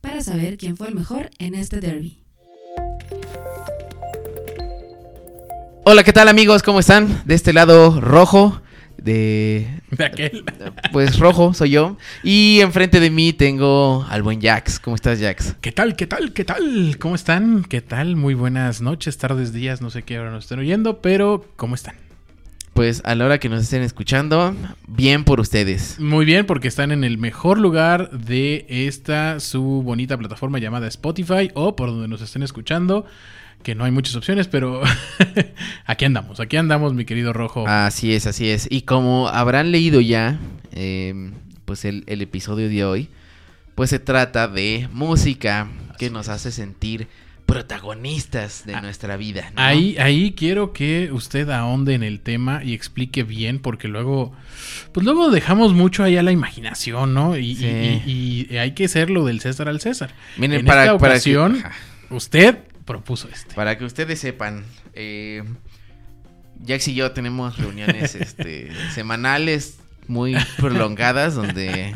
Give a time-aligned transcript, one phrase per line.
[0.00, 2.18] para saber quién fue el mejor en este derby.
[5.84, 6.62] Hola, ¿qué tal amigos?
[6.62, 7.22] ¿Cómo están?
[7.24, 8.60] De este lado rojo,
[8.96, 9.66] de...
[9.90, 10.44] De aquel.
[10.92, 11.96] Pues rojo soy yo.
[12.22, 14.78] Y enfrente de mí tengo al buen Jax.
[14.78, 15.56] ¿Cómo estás, Jax?
[15.60, 15.96] ¿Qué tal?
[15.96, 16.32] ¿Qué tal?
[16.32, 16.96] ¿Qué tal?
[16.98, 17.64] ¿Cómo están?
[17.64, 18.14] ¿Qué tal?
[18.16, 22.09] Muy buenas noches, tardes, días, no sé qué hora nos estén oyendo, pero ¿cómo están?
[22.80, 24.56] Pues a la hora que nos estén escuchando,
[24.88, 26.00] bien por ustedes.
[26.00, 31.50] Muy bien, porque están en el mejor lugar de esta su bonita plataforma llamada Spotify
[31.52, 33.04] o por donde nos estén escuchando,
[33.62, 34.80] que no hay muchas opciones, pero
[35.84, 37.68] aquí andamos, aquí andamos, mi querido Rojo.
[37.68, 38.66] Así es, así es.
[38.70, 40.38] Y como habrán leído ya,
[40.72, 41.32] eh,
[41.66, 43.08] pues el, el episodio de hoy,
[43.74, 45.68] pues se trata de música
[45.98, 46.32] que nos es.
[46.32, 47.08] hace sentir
[47.50, 49.50] protagonistas de Ah, nuestra vida.
[49.54, 49.60] ¿no?
[49.62, 54.32] Ahí, ahí quiero que usted ahonde en el tema y explique bien, porque luego,
[54.92, 57.36] pues luego dejamos mucho ahí a la imaginación, ¿no?
[57.36, 57.66] Y, Sí.
[57.66, 60.14] y- y- y hay que ser lo del César al César.
[60.36, 61.72] Miren, en para, esta para que- ocasión, ajá.
[62.10, 63.54] usted propuso este.
[63.54, 65.42] Para que ustedes sepan, eh,
[66.66, 69.78] Jax y yo tenemos reuniones este, semanales
[70.08, 71.92] muy prolongadas donde...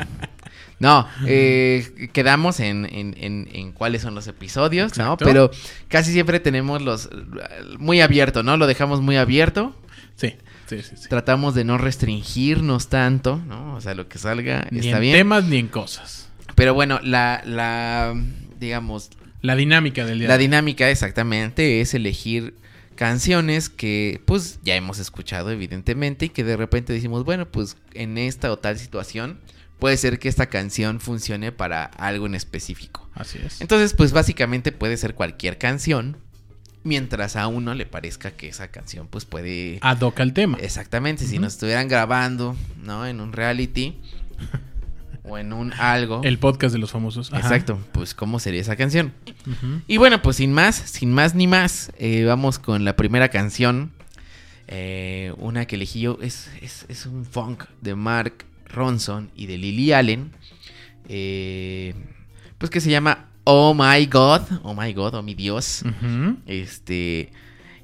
[0.79, 5.15] No, eh, quedamos en, en- en- en cuáles son los episodios, ¿no?
[5.17, 5.49] Pero
[5.87, 7.09] casi siempre tenemos los...
[7.79, 8.57] Muy abierto, ¿no?
[8.57, 9.73] Lo dejamos muy abierto.
[10.17, 10.33] Sí,
[10.67, 10.95] sí, sí.
[10.97, 11.09] sí.
[11.09, 13.75] Tratamos de no restringirnos tanto, ¿no?
[13.75, 15.15] O sea, lo que salga Ni está en bien.
[15.15, 16.29] temas ni en cosas.
[16.55, 18.13] Pero bueno, la, la,
[18.59, 19.09] digamos,
[19.41, 20.27] La dinámica del día.
[20.27, 22.53] La dinámica exactamente es elegir
[22.95, 28.17] canciones que pues ya hemos escuchado evidentemente y que de repente decimos, bueno, pues en
[28.17, 29.39] esta o tal situación
[29.79, 33.09] puede ser que esta canción funcione para algo en específico.
[33.13, 33.61] Así es.
[33.61, 36.17] Entonces, pues básicamente puede ser cualquier canción
[36.83, 40.57] mientras a uno le parezca que esa canción pues puede Ad hoc al tema.
[40.61, 43.07] exactamente si nos estuvieran grabando, ¿no?
[43.07, 43.97] En un reality
[45.23, 46.21] o en un algo.
[46.23, 47.33] El podcast de los famosos.
[47.33, 47.41] Ajá.
[47.41, 49.13] Exacto, pues cómo sería esa canción.
[49.87, 53.91] Y bueno, pues sin más, sin más ni más, eh, vamos con la primera canción.
[54.67, 59.57] Eh, una que elegí yo es, es, es un funk de Mark Ronson y de
[59.57, 60.31] Lily Allen.
[61.07, 61.93] eh,
[62.57, 64.41] pues que se llama Oh My God.
[64.63, 65.83] Oh My God, oh mi Dios.
[66.45, 67.31] Este.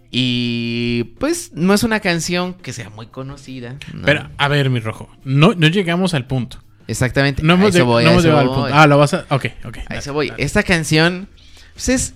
[0.10, 3.78] Y pues no es una canción que sea muy conocida.
[3.94, 4.02] ¿no?
[4.06, 5.10] Pero, a ver, mi rojo.
[5.24, 6.62] No, no llegamos al punto.
[6.88, 7.44] Exactamente.
[7.44, 8.70] No hemos, eso lleg- voy, no llegado al punto.
[8.74, 9.26] Ah, lo vas a.
[9.30, 9.78] Ok, ok.
[9.78, 10.30] A dale, eso voy.
[10.30, 10.44] dale.
[10.44, 11.30] Esta canción,
[11.74, 12.14] pues es.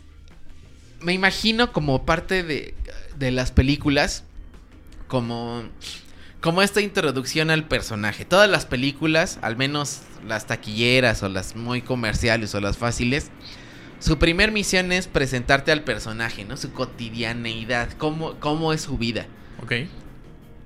[1.01, 2.73] Me imagino como parte de,
[3.17, 4.23] de las películas.
[5.07, 5.63] Como.
[6.45, 8.23] Como esta introducción al personaje.
[8.23, 13.31] Todas las películas, al menos las taquilleras o las muy comerciales o las fáciles.
[13.99, 16.55] Su primer misión es presentarte al personaje, ¿no?
[16.55, 17.93] Su cotidianeidad.
[17.93, 19.25] Cómo, cómo es su vida.
[19.63, 19.73] Ok.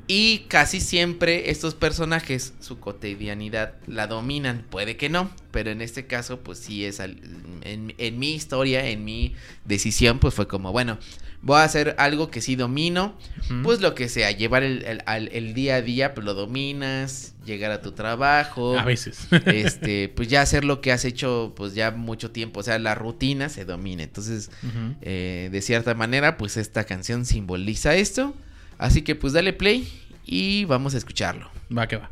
[0.08, 4.66] Y casi siempre estos personajes, su cotidianidad la dominan.
[4.70, 7.00] Puede que no, pero en este caso, pues sí es.
[7.00, 7.22] al-
[7.62, 10.98] en, en mi historia, en mi decisión, pues fue como, bueno,
[11.42, 13.16] voy a hacer algo que sí domino.
[13.64, 17.34] Pues lo que sea, llevar el, el- al- el día a día, pues lo dominas.
[17.46, 18.78] Llegar a tu trabajo.
[18.78, 19.28] A veces.
[19.46, 22.60] Este, pues ya hacer lo que has hecho, pues ya mucho tiempo.
[22.60, 24.04] O sea, la rutina se domina.
[24.04, 24.52] Entonces,
[25.02, 28.36] eh, de cierta manera, pues esta canción simboliza esto.
[28.78, 29.88] Así que pues dale play
[30.26, 31.50] y vamos a escucharlo.
[31.76, 32.12] Va que va.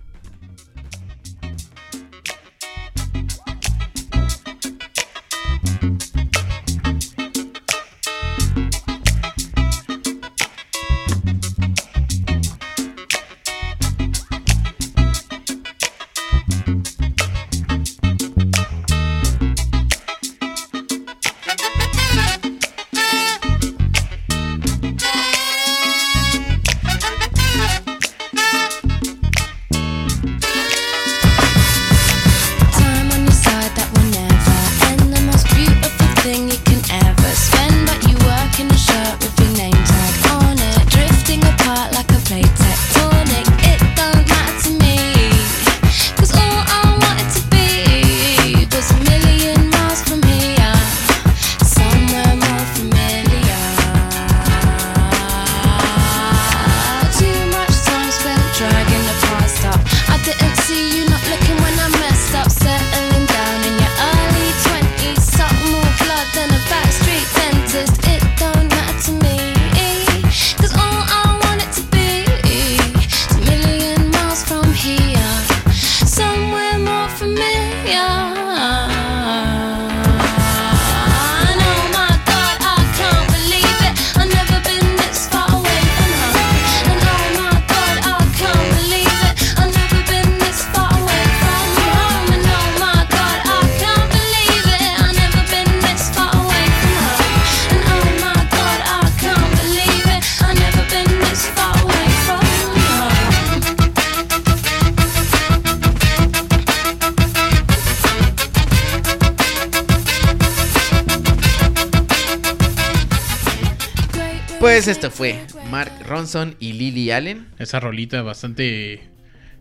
[115.77, 117.45] Mark Ronson y Lily Allen.
[117.59, 118.99] Esa rolita bastante...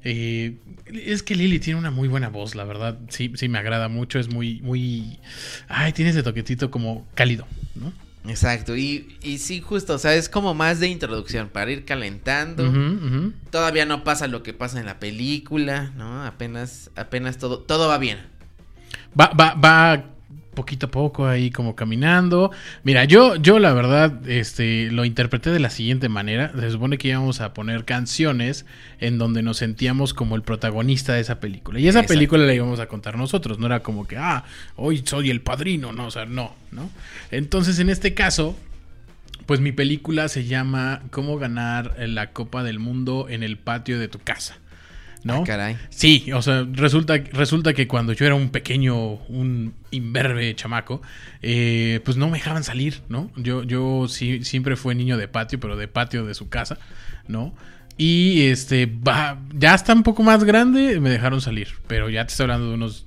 [0.03, 0.55] eh,
[0.87, 2.99] es que Lily tiene una muy buena voz, la verdad.
[3.11, 4.19] Sí, sí me agrada mucho.
[4.19, 5.19] Es muy, muy...
[5.69, 7.93] Ay, tiene ese toquetito como cálido, ¿no?
[8.27, 12.73] Exacto, y, y sí, justo, o sea, es como más de introducción para ir calentando.
[13.51, 16.25] Todavía no pasa lo que pasa en la película, ¿no?
[16.25, 18.21] Apenas, apenas todo, todo va bien.
[19.21, 20.16] Va, va, va
[20.56, 22.50] poquito a poco ahí como caminando.
[22.82, 26.53] Mira, yo, yo la verdad, este, lo interpreté de la siguiente manera.
[26.58, 28.67] Se supone que íbamos a poner canciones
[28.99, 31.79] en donde nos sentíamos como el protagonista de esa película.
[31.79, 32.14] Y esa Exacto.
[32.14, 33.61] película la íbamos a contar nosotros.
[33.61, 34.43] No era como que, ah,
[34.75, 35.93] hoy soy el padrino.
[35.93, 36.91] No, o sea, no, ¿no?
[37.31, 38.56] Entonces, en este caso,
[39.47, 44.08] pues mi película se llama ¿Cómo ganar la Copa del Mundo en el patio de
[44.08, 44.58] tu casa?
[45.25, 45.39] ¿No?
[45.39, 45.77] Ah, caray.
[45.91, 51.03] Sí, o sea, resulta, resulta que cuando yo era un pequeño, un imberbe chamaco,
[51.43, 53.31] eh, pues no me dejaban salir, ¿no?
[53.37, 56.79] Yo, yo sí, siempre fui niño de patio, pero de patio de su casa,
[57.27, 57.55] ¿no?
[57.99, 62.31] Y este, va, ya está un poco más grande, me dejaron salir, pero ya te
[62.31, 63.07] estoy hablando de unos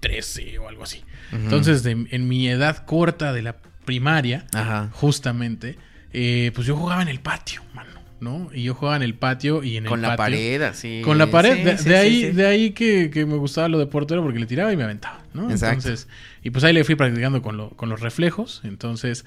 [0.00, 1.02] 13 o algo así.
[1.32, 4.88] Entonces, de- en mi edad corta de la primaria, Ajá.
[4.92, 5.78] justamente,
[6.12, 7.89] eh, pues yo jugaba en el patio, mano,
[8.20, 8.50] ¿no?
[8.54, 11.00] Y yo jugaba en el patio y en Con el la patio- pared, así.
[11.04, 12.30] con la pared, Sí, de, sí, de sí, ahí, sí.
[12.32, 15.22] de ahí que, que me gustaba lo de portero porque le tiraba y me aventaba,
[15.34, 15.50] ¿no?
[15.50, 15.88] Exacto.
[15.88, 16.08] Entonces,
[16.42, 18.60] y pues ahí le fui practicando con, lo- con los reflejos.
[18.64, 19.24] Entonces,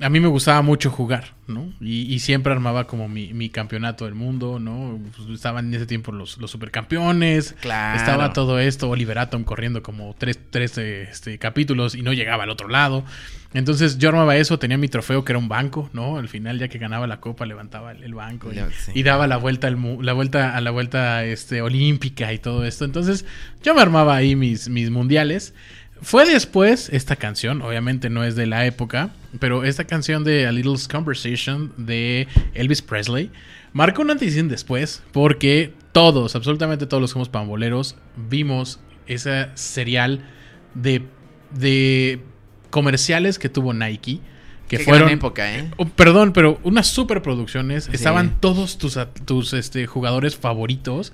[0.00, 1.72] a mí me gustaba mucho jugar, ¿no?
[1.80, 4.98] Y, y siempre armaba como mi, mi campeonato del mundo, ¿no?
[5.16, 7.54] Pues estaban en ese tiempo los, los supercampeones.
[7.60, 7.98] Claro.
[7.98, 12.50] Estaba todo esto, Oliver Atom corriendo como tres, tres este, capítulos y no llegaba al
[12.50, 13.04] otro lado.
[13.52, 16.18] Entonces yo armaba eso, tenía mi trofeo que era un banco, ¿no?
[16.18, 18.90] Al final, ya que ganaba la copa, levantaba el, el banco y, Ya, sí.
[18.94, 22.64] y daba la vuelta, al mu- la vuelta a la vuelta este, olímpica y todo
[22.64, 22.84] esto.
[22.84, 23.24] Entonces
[23.62, 25.54] yo me armaba ahí mis, mis mundiales.
[26.02, 30.52] Fue después esta canción, obviamente no es de la época, pero esta canción de A
[30.52, 33.30] Little Conversation de Elvis Presley
[33.72, 37.96] marcó un antes y un después porque todos, absolutamente todos los que somos pamboleros,
[38.28, 40.24] vimos ese serial
[40.74, 41.02] de,
[41.52, 42.20] de
[42.70, 44.20] comerciales que tuvo Nike.
[44.68, 45.70] Que Qué fueron gran época, ¿eh?
[45.76, 47.84] Oh, perdón, pero unas superproducciones.
[47.84, 47.90] Sí.
[47.92, 51.12] Estaban todos tus, tus este, jugadores favoritos.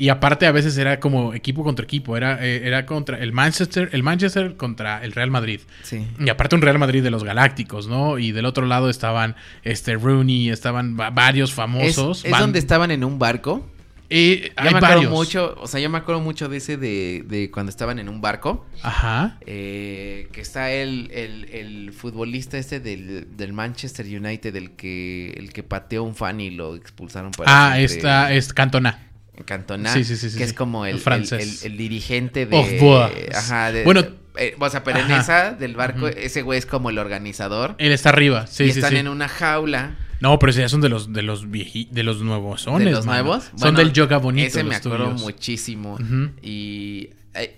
[0.00, 2.16] Y aparte a veces era como equipo contra equipo.
[2.16, 5.60] Era, eh, era contra el Manchester, el Manchester contra el Real Madrid.
[5.82, 6.06] Sí.
[6.18, 8.18] Y aparte un Real Madrid de los Galácticos, ¿no?
[8.18, 12.24] Y del otro lado estaban este Rooney, estaban va- varios famosos.
[12.24, 13.66] es Van- donde estaban en un barco.
[14.12, 15.12] Eh, Yo hay me acuerdo varios.
[15.12, 18.20] mucho, o sea, yo me acuerdo mucho de ese de, de cuando estaban en un
[18.20, 18.66] barco.
[18.82, 19.38] Ajá.
[19.46, 25.52] eh, que está el, el, el futbolista este del, del Manchester United, el que, el
[25.52, 29.09] que pateó un fan y lo expulsaron por Ah, esta es Cantona.
[29.44, 31.64] Cantona, Sí, sí, sí, que es como el, El el, francés.
[31.64, 32.78] el- el dirigente de...
[32.80, 33.34] Bois.
[33.34, 34.04] ajá, de- Bueno,
[34.36, 37.74] eh, o sea, pero en esa del barco, ese güey es como el organizador.
[37.78, 38.46] Él está arriba.
[38.46, 39.96] Sí, y sí, están en una jaula.
[40.20, 43.06] No, pero esos ya son de los de los vieji- de los nuevos ¿De los
[43.06, 43.50] nuevos?
[43.56, 44.48] Son del yoga bonito.
[44.48, 45.20] Ese me acuerdo tuyos.
[45.22, 45.94] muchísimo.
[45.94, 46.30] Ujú.
[46.42, 47.10] y,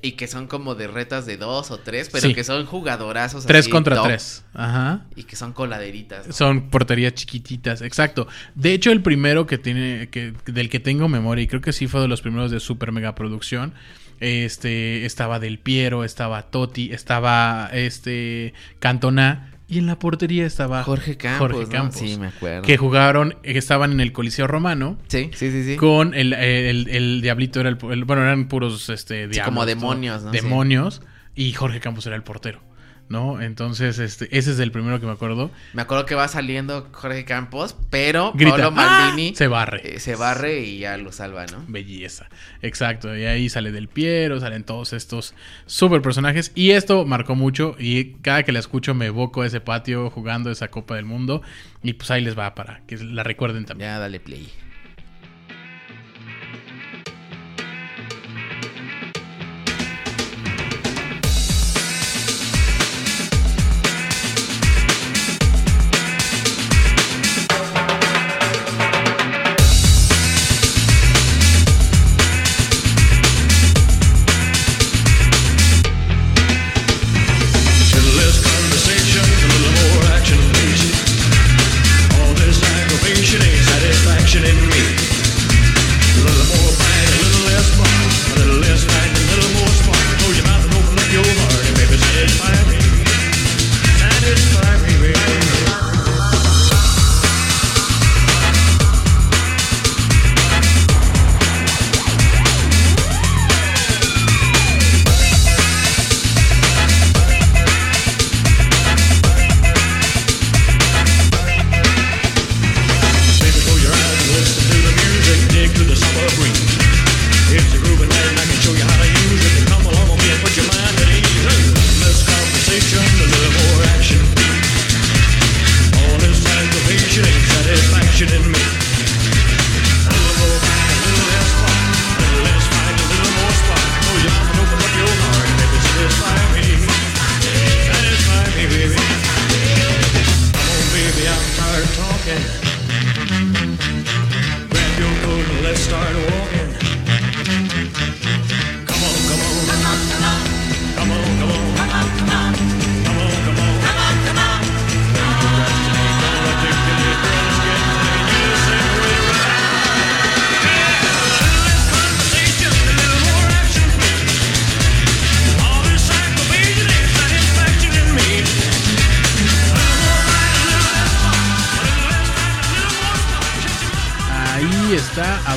[0.02, 2.34] y que son como de retas de dos o tres, pero Sí.
[2.34, 3.46] que son jugadorazos.
[3.46, 4.44] Tres así, contra top, tres.
[4.52, 5.06] Ajá.
[5.16, 6.26] Y que son coladeritas.
[6.26, 6.32] ¿no?
[6.32, 8.28] Son porterías chiquititas, exacto.
[8.54, 11.86] De hecho, el primero que tiene, que, del que tengo memoria, y creo que sí
[11.86, 13.72] fue de los primeros de super mega producción.
[14.20, 21.16] Este, estaba Del Piero, estaba Totti, estaba este Cantona, y en la portería estaba Jorge
[21.16, 21.38] Campos.
[21.50, 21.68] Jorge ¿no?
[21.70, 22.62] Campos, Sí, me acuerdo.
[22.62, 24.98] que jugaron, que estaban en el Coliseo Romano.
[25.08, 25.76] Sí, sí, sí, sí.
[25.76, 29.66] Con el, el, el diablito era el, el- bueno, eran puros este diablos, como todo,
[29.66, 30.30] demonios, ¿no?
[30.30, 31.02] Demonios.
[31.34, 32.60] Y Jorge Campos era el portero.
[33.12, 33.42] ¿No?
[33.42, 35.50] Entonces, este, ese es el primero que me acuerdo.
[35.74, 39.36] Me acuerdo que va saliendo Jorge Campos, pero Grita, Paolo Maldini ¡Ah!
[39.36, 39.80] se barre.
[39.84, 41.62] eh, se barre y ya lo salva, ¿no?
[41.68, 42.30] Belleza.
[42.62, 43.14] Exacto.
[43.14, 45.34] Y ahí sale Del Piero, salen todos estos
[45.66, 46.52] super personajes.
[46.54, 47.76] Y esto marcó mucho.
[47.78, 51.42] Y cada que la escucho me evoco a ese patio jugando esa Copa del Mundo.
[51.82, 53.90] Y pues ahí les va para que la recuerden también.
[53.90, 54.48] Ya dale play.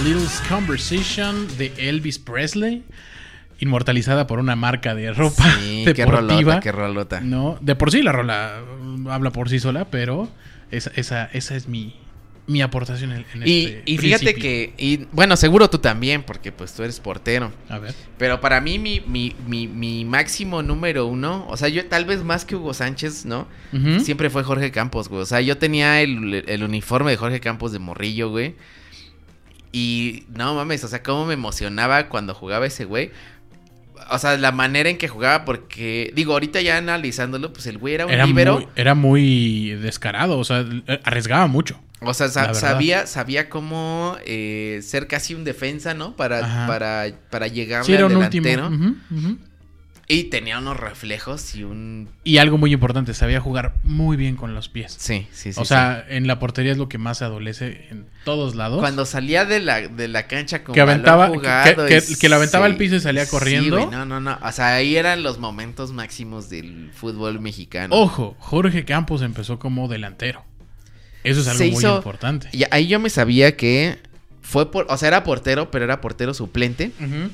[0.06, 2.84] Está A Little Conversation de Elvis Presley,
[3.60, 6.20] inmortalizada por una marca de ropa Sí, qué deportiva.
[6.40, 7.22] rolota, qué rolota.
[7.22, 10.30] No, de por sí la rola mm, habla por sí sola, pero
[10.72, 11.96] esa, esa, esa es mi,
[12.48, 14.42] mi aportación en, en Y, este y fíjate principio.
[14.44, 17.52] que, y, bueno, seguro tú también, porque pues tú eres portero.
[17.70, 17.94] A ver.
[18.18, 22.24] Pero para mí, mi, mi, mi, mi máximo número uno, o sea, yo tal vez
[22.24, 23.48] más que Hugo Sánchez, ¿no?
[24.04, 25.22] Siempre fue Jorge Campos, güey.
[25.22, 28.56] O sea, yo tenía el, el uniforme de Jorge Campos de morrillo, güey.
[29.77, 33.12] Y no mames, o sea, cómo me emocionaba cuando jugaba ese güey.
[34.10, 37.96] O sea, la manera en que jugaba, porque, digo, ahorita ya analizándolo, pues el güey
[37.96, 38.53] era un Era líbero.
[38.55, 40.63] muy, era muy descarado, o sea,
[41.03, 41.77] arriesgaba mucho.
[42.01, 46.15] O sea, sa- sabía, sabía cómo eh, ser casi un defensa, ¿no?
[46.15, 46.67] Para, Ajá.
[46.67, 48.67] para, para llegarle Sí, al un delantero.
[48.67, 48.96] último.
[50.08, 52.10] Y tenía unos reflejos y un...
[52.24, 54.96] Y algo muy importante, sabía jugar muy bien con los pies.
[55.00, 55.60] Sí, sí, sí.
[55.60, 55.70] o sí.
[55.70, 58.80] sea, en la portería es lo que más se adolece en todos lados.
[58.82, 62.36] Cuando salía de la, de la cancha con Que aventaba- jugado que- y- que- lo
[62.36, 63.78] aventaba al piso y salía sí, corriendo.
[63.78, 64.38] güey, no, no, no.
[64.44, 67.96] O sea, ahí eran los momentos máximos del fútbol mexicano.
[67.96, 70.44] Ojo, Jorge Campos empezó como delantero.
[71.24, 72.50] Eso es algo Se muy hizo- importante.
[72.52, 73.98] Y ahí yo me sabía que
[74.44, 74.86] fue por...
[74.90, 77.32] O sea, era portero, pero era portero suplente Ujú.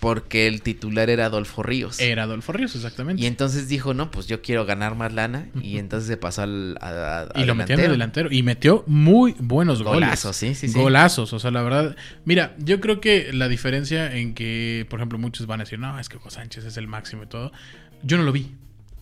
[0.00, 1.98] Porque el titular era Adolfo Ríos.
[1.98, 3.20] Era Adolfo Ríos, exactamente.
[3.22, 5.48] Y entonces dijo, no, pues yo quiero ganar más lana.
[5.60, 8.28] Y entonces se pasó al, a, a- Y lo metió en el delantero.
[8.30, 10.56] Y metió muy buenos Golazos, goles.
[10.58, 10.78] sí, sí, sí.
[10.78, 11.32] Golazos.
[11.32, 11.96] O sea, la verdad.
[12.24, 15.98] Mira, yo creo que la diferencia en que, por ejemplo, muchos van a decir, no,
[15.98, 17.50] es que Hugo Sánchez es el máximo y todo.
[18.04, 18.52] Yo no lo vi.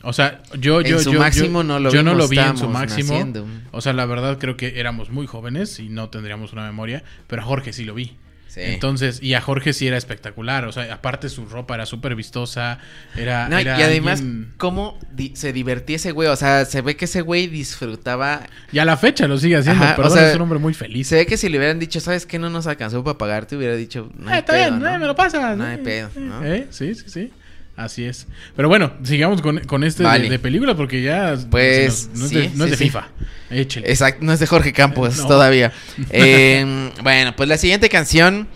[0.03, 2.29] O sea, yo, En yo, su yo, máximo yo- no lo yo no vimos, lo
[2.29, 3.11] vi en su máximo.
[3.13, 3.47] naciendo.
[3.73, 7.03] O sea, la verdad creo que éramos muy jóvenes y no tendríamos una memoria.
[7.27, 8.17] Pero Jorge sí lo vi.
[8.57, 8.63] Sí.
[8.65, 10.65] Entonces, y a Jorge sí era espectacular.
[10.65, 12.79] O sea, aparte su ropa era súper vistosa.
[13.15, 16.29] Era, No, y además, alguien- cómo di- se divertía ese güey.
[16.31, 18.47] O sea, se ve que ese güey disfrutaba.
[18.73, 19.85] Y a la fecha lo sigue haciendo.
[19.85, 21.07] Ajá, o sea, es un hombre muy feliz.
[21.09, 22.39] Se ve que si le hubieran dicho, ¿sabes qué?
[22.39, 24.89] No nos alcanzó para pagarte, hubiera dicho, no hay Eh, está pedo, bien, ¿no?
[24.89, 25.57] eh, me lo pasas.
[25.59, 26.43] No hay pedo, eh, ¿no?
[26.45, 27.33] eh, sí, sí, sí.
[27.77, 28.27] Así es.
[28.57, 30.31] Pero bueno, sigamos con, con este de- Vale.
[30.31, 32.85] de, película porque ya Pues, nos- no, es de, sí, no es de sí.
[32.85, 33.09] FIFA.
[33.51, 35.27] Exacto, no es de Jorge Campos No.
[35.29, 35.73] todavía.
[36.11, 38.49] Eh, bueno, pues la siguiente canción,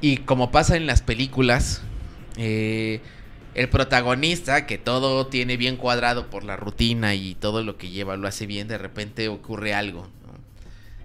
[0.00, 1.82] y como pasa en las películas,
[2.36, 3.00] eh,
[3.54, 8.16] el protagonista, que todo tiene bien cuadrado por la rutina y todo lo que lleva
[8.16, 10.08] lo hace bien, de repente ocurre algo.
[10.26, 10.32] ¿no?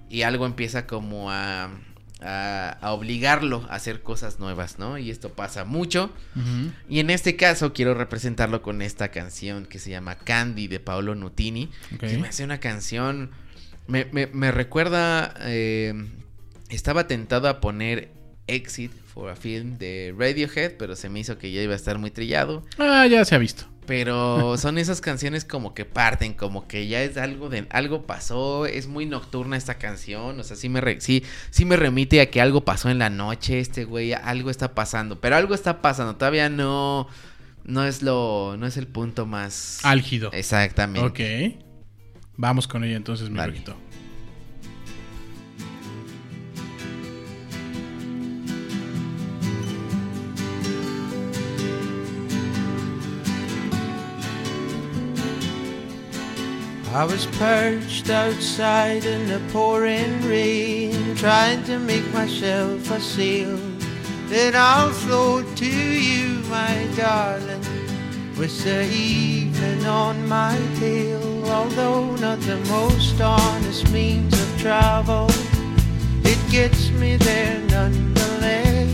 [0.10, 1.70] Y algo empieza como a,
[2.26, 4.98] a, a obligarlo a hacer cosas nuevas, ¿no?
[4.98, 6.12] Y esto pasa mucho.
[6.90, 11.16] Y en este caso quiero representarlo con esta canción que se llama Candy de Paolo
[11.16, 11.70] Nutini.
[12.00, 13.32] Que me hace una canción.
[13.88, 15.34] Me, me- me recuerda.
[15.42, 15.94] eh,
[16.70, 18.12] estaba tentado a poner
[18.48, 21.98] Exit for a Film de Radiohead, pero se me hizo que ya iba a estar
[22.00, 22.66] muy trillado.
[22.80, 23.66] Ah, ya se ha visto.
[23.88, 28.66] Pero son esas canciones como que parten, como que ya es algo de algo pasó,
[28.66, 32.30] es muy nocturna esta canción, o sea, sí me re- sí, sí me remite a
[32.32, 36.16] que algo pasó en la noche, este güey, algo está pasando, pero algo está pasando,
[36.16, 37.08] todavía no
[37.64, 40.30] no es lo no es el punto más Álgido.
[40.34, 41.54] Exactamente.
[41.54, 41.60] Ok.
[42.38, 43.40] Vamos con ella entonces, mi
[56.96, 63.60] I was perched outside in the pouring rain, trying to make myself a sail.
[64.28, 67.60] Then I'll float to you, my darling,
[68.38, 71.46] with the evening on my tail.
[71.50, 75.28] Although not the most honest means of travel,
[76.24, 78.88] it gets me there nonetheless.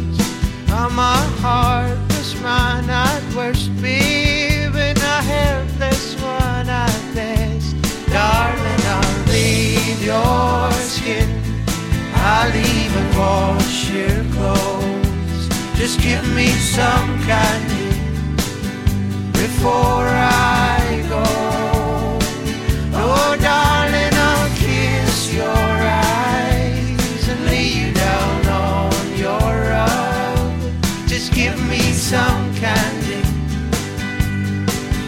[0.72, 7.51] I'm a heartless man at worst, babe, and a helpless one at best.
[8.12, 11.30] Darling, I'll bathe your skin.
[12.14, 15.50] I'll even wash your clothes.
[15.76, 17.90] Just give me some candy
[19.32, 21.24] before I go.
[22.94, 30.52] Oh, darling, I'll kiss your eyes and lay you down on your rug.
[31.08, 33.24] Just give me some candy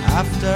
[0.08, 0.56] after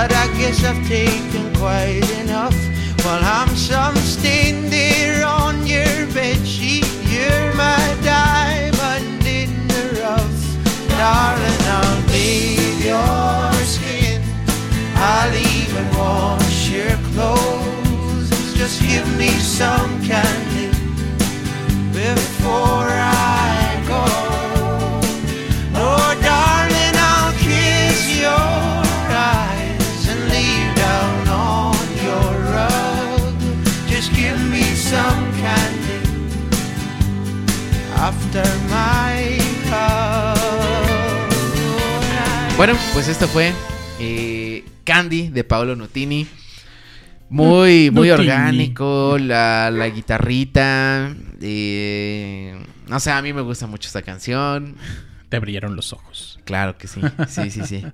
[0.00, 2.56] But I guess I've taken quite enough.
[3.04, 10.40] While I'm some stain there on your bedsheet, you're my diamond in the rough.
[10.88, 14.22] Darling, I'll bathe your skin.
[14.96, 18.54] I'll even wash your clothes.
[18.54, 20.70] Just give me some candy
[21.92, 23.39] before I.
[42.56, 43.52] Bueno, pues esto fue
[43.98, 46.26] eh, Candy de Paolo Nutini.
[47.30, 48.28] Muy, muy Nutini.
[48.28, 51.14] orgánico, la, la guitarrita.
[51.40, 54.76] eh, no sé, a mí me gusta mucho esta canción.
[55.28, 56.38] Te brillaron los ojos.
[56.44, 57.86] Claro que sí, sí, sí, sí.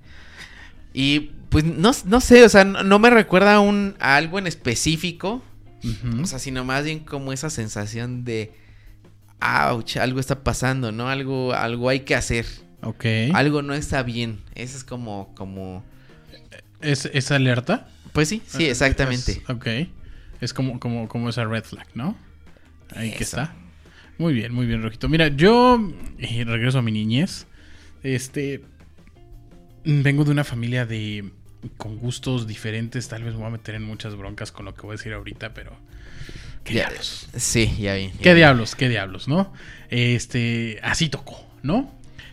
[0.93, 4.39] Y pues no, no sé, o sea, no, no me recuerda a, un, a algo
[4.39, 5.43] en específico.
[6.21, 8.53] O sea, sino más bien como esa sensación de,
[9.41, 11.09] ouch, algo está pasando, ¿no?
[11.09, 12.47] Algo, algo hay que hacer.
[12.83, 13.05] ok.
[13.35, 14.41] Algo no está bien.
[14.55, 15.85] Eso es como, como...
[16.81, 17.89] ¿Es, ¿Es alerta?
[18.13, 19.33] Pues sí, sí, exactamente.
[19.33, 19.67] Es- ok.
[20.41, 22.17] Es como, como, como esa red flag, ¿no?
[22.95, 23.55] Ahí que está.
[24.19, 25.09] Muy bien, muy bien, Rojito.
[25.09, 25.79] Mira, yo
[26.19, 27.47] regreso a mi niñez.
[28.03, 28.63] Este.
[29.85, 31.31] Vengo de una familia de.
[31.77, 33.09] con gustos diferentes.
[33.09, 35.13] Tal vez me voy a meter en muchas broncas con lo que voy a decir
[35.13, 35.73] ahorita, pero.
[36.67, 37.29] ¿Qué Ya- diablos?
[37.37, 38.09] Sí, ya vi.
[38.09, 38.37] ya ¿Qué vi.
[38.37, 38.75] diablos?
[38.75, 39.29] ¿Qué diablos?
[39.29, 39.53] ¿No?
[39.89, 40.79] Este.
[40.83, 41.93] Así tocó, ¿no?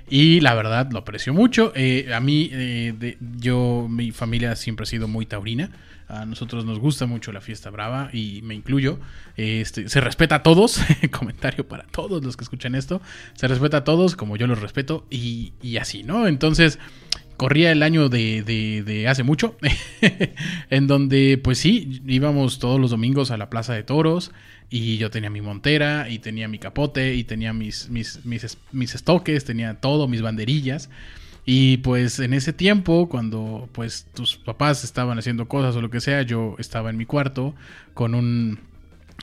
[0.09, 1.71] Y la verdad lo aprecio mucho.
[1.75, 5.71] Eh, a mí, eh, de- yo, mi familia siempre ha sido muy taurina.
[6.09, 8.99] A nosotros nos gusta mucho la fiesta brava y me incluyo.
[9.37, 10.79] Este, se respeta a todos.
[11.11, 13.01] Comentario para todos los que escuchan esto.
[13.35, 16.27] Se respeta a todos como yo los respeto y, y así, ¿no?
[16.27, 16.77] Entonces,
[17.37, 19.57] corría el año de, de- hace mucho,
[20.69, 24.31] en donde pues sí, íbamos todos los domingos a la Plaza de Toros
[24.69, 28.95] y yo tenía mi montera y tenía mi capote y tenía mis, mis, mis, mis
[28.95, 30.89] estoques, tenía todo, mis banderillas.
[31.45, 35.99] Y pues en ese tiempo, cuando pues tus papás estaban haciendo cosas o lo que
[35.99, 37.53] sea, yo estaba en mi cuarto
[37.93, 38.59] con un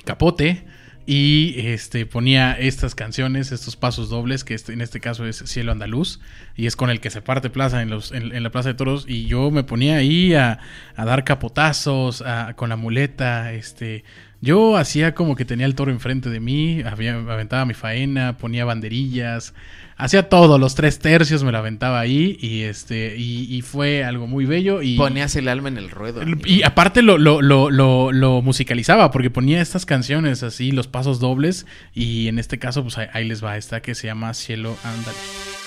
[0.04, 0.64] capote
[1.06, 5.72] y este ponía estas canciones, estos pasos dobles, que este- en este caso es Cielo
[5.72, 6.20] Andaluz,
[6.56, 8.74] y es con el que se parte plaza en, los, en, en la Plaza de
[8.74, 10.58] Toros, y yo me ponía ahí a,
[10.96, 14.04] a dar capotazos a- con la muleta, este...
[14.42, 18.64] Yo hacía como que tenía el toro enfrente de mí, había, aventaba mi faena, ponía
[18.64, 19.52] banderillas,
[19.98, 24.26] hacía todo, los tres tercios me la aventaba ahí y este y, y fue algo
[24.26, 26.22] muy bello y Ponías el alma en el ruedo.
[26.22, 26.40] amigo.
[26.46, 31.20] y aparte lo, lo, lo, lo, lo musicalizaba, porque ponía estas canciones así, los pasos
[31.20, 34.74] dobles, y en este caso, pues ahí, ahí les va esta que se llama Cielo
[34.84, 35.59] Andaluz.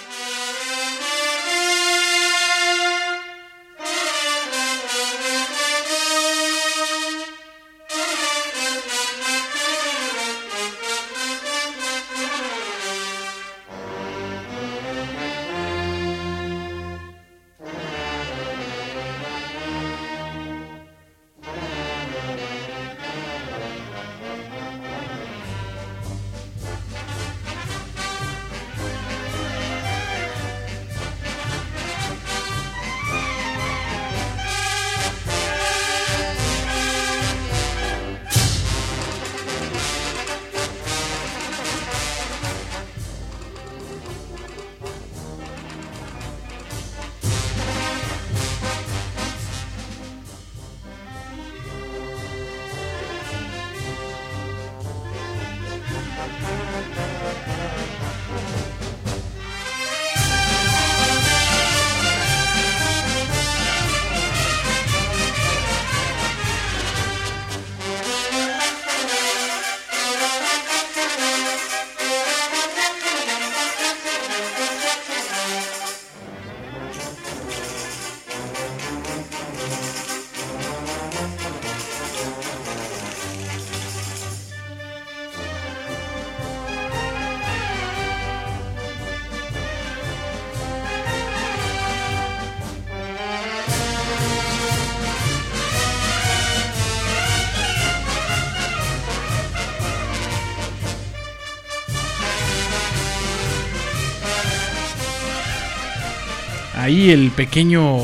[107.03, 107.97] Ahí el pequeño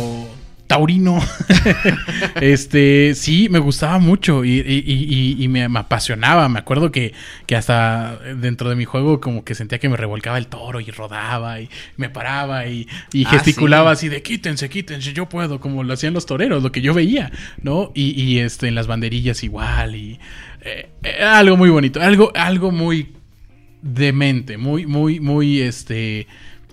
[0.67, 1.19] taurino.
[2.41, 6.49] este, sí, me gustaba mucho y, y- y- y- y me, me apasionaba.
[6.49, 7.13] Me acuerdo que,
[7.45, 10.91] que hasta dentro de mi juego como que sentía que me revolcaba el toro y
[10.91, 12.87] rodaba y me paraba y,
[13.25, 14.07] Ah, gesticulaba sí.
[14.07, 17.31] así de quítense, quítense, yo puedo, como lo hacían los toreros, lo que yo veía,
[17.63, 17.91] ¿no?
[17.95, 20.19] Y, este, en las banderillas igual y
[20.61, 23.13] eh, era algo muy bonito, algo, algo muy
[23.81, 26.27] demente, muy, muy, muy, este,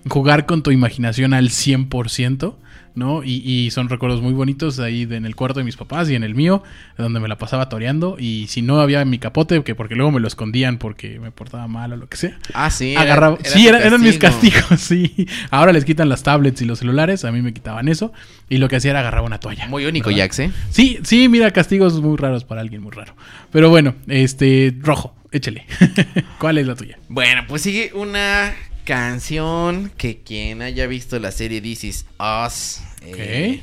[0.09, 2.55] jugar con tu imaginación al 100%,
[2.95, 3.23] ¿no?
[3.23, 6.15] Y, y son recuerdos muy bonitos ahí de- en el cuarto de mis papás y
[6.15, 6.63] en el mío,
[6.97, 8.17] donde me la pasaba toreando.
[8.19, 11.69] Y si no había mi capote, que porque luego me lo escondían porque me portaba
[11.69, 12.39] mal o lo que sea.
[12.55, 12.95] Ah, sí.
[12.97, 13.37] agarraba.
[13.41, 14.55] era sí, era- eran mis castigo.
[14.69, 14.81] castigos,
[15.17, 15.27] sí.
[15.51, 18.13] Ahora les quitan las tablets y los celulares, a mí me quitaban eso.
[18.49, 19.67] Y lo que hacía era agarraba una toalla.
[19.69, 20.23] Muy único, ¿verdad?
[20.25, 20.51] Jax, ¿eh?
[20.71, 23.15] Sí, sí, mira, castigos muy raros para alguien muy raro.
[23.53, 25.67] Pero bueno, este, rojo, échale.
[26.39, 26.99] ¿Cuál es la tuya?
[27.09, 28.55] Bueno, pues sigue una
[28.87, 33.61] canción que quien haya visto la serie This Is Us eh,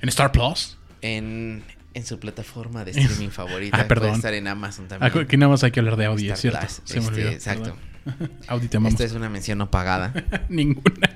[0.00, 0.76] ¿En Star Plus?
[1.02, 1.62] en,
[1.94, 4.08] en su plataforma de streaming favorita, Ah, perdón.
[4.08, 5.12] puede estar en Amazon también.
[5.24, 6.58] Aquí nada más hay que hablar de Audi, Star es cierto.
[6.60, 7.28] Plus, Se me este, olvidó.
[7.30, 7.76] exacto.
[8.48, 8.94] Audi te amamos.
[8.94, 10.12] Esta es una mención no pagada.
[10.48, 11.10] Ninguna.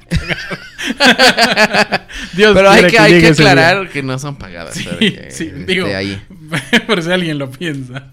[2.35, 3.31] Dios Pero hay quiera que, hay que día.
[3.31, 4.75] aclarar que no son pagadas.
[4.75, 6.23] Sí, que sí, digo, ahí.
[6.87, 8.13] por si alguien lo piensa.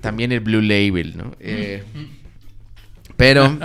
[0.00, 1.36] También el Blue Label, ¿no?
[1.38, 1.84] Eh,
[3.22, 3.58] pero,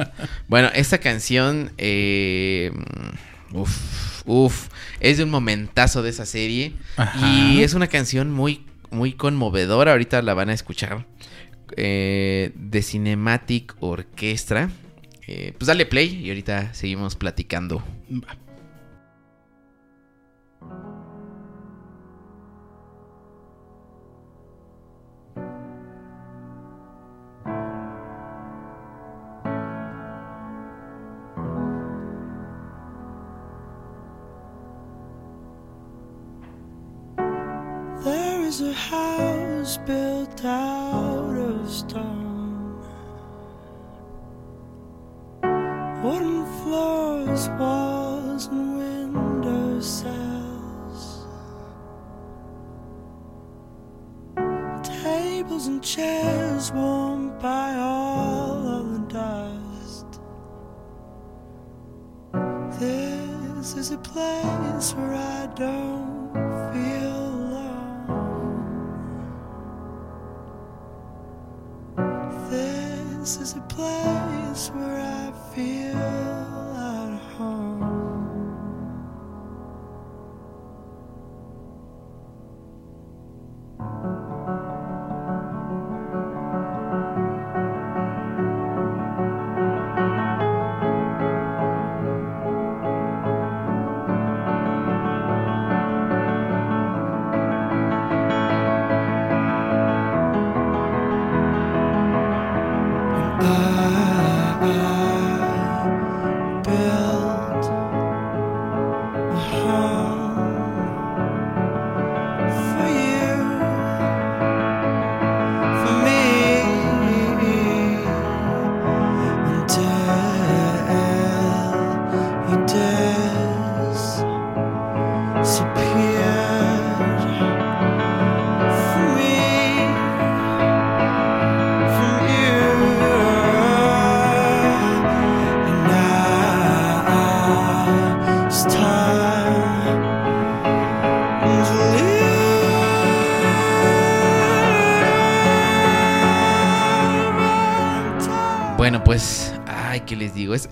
[0.48, 2.72] bueno, esta canción, eh,
[3.54, 4.68] uf, uf,
[5.00, 6.74] es de un momentazo de esa serie.
[6.96, 7.28] Ajá.
[7.28, 9.94] Y es una canción muy, muy conmovedora.
[9.94, 11.06] Ahorita la van a escuchar.
[11.76, 14.70] eh, de Cinematic Orchestra.
[15.28, 17.84] Eh, pues dale play y ahorita seguimos platicando.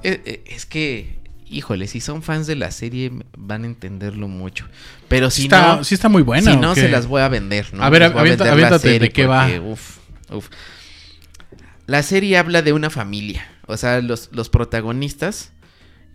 [0.05, 1.17] Es, es, es que,
[1.49, 4.67] híjole, si son fans de la serie van a entenderlo mucho.
[5.07, 6.51] Pero si está, no, sí está muy buena.
[6.51, 6.81] si ¿o no qué?
[6.81, 7.83] se las voy a vender, ¿no?
[7.83, 9.47] A ver, vender la aviéntate, ¿de serie qué va?
[9.59, 9.97] uf,
[10.29, 10.49] uf.
[11.87, 13.47] La serie habla de una familia.
[13.67, 15.51] O sea, los, los protagonistas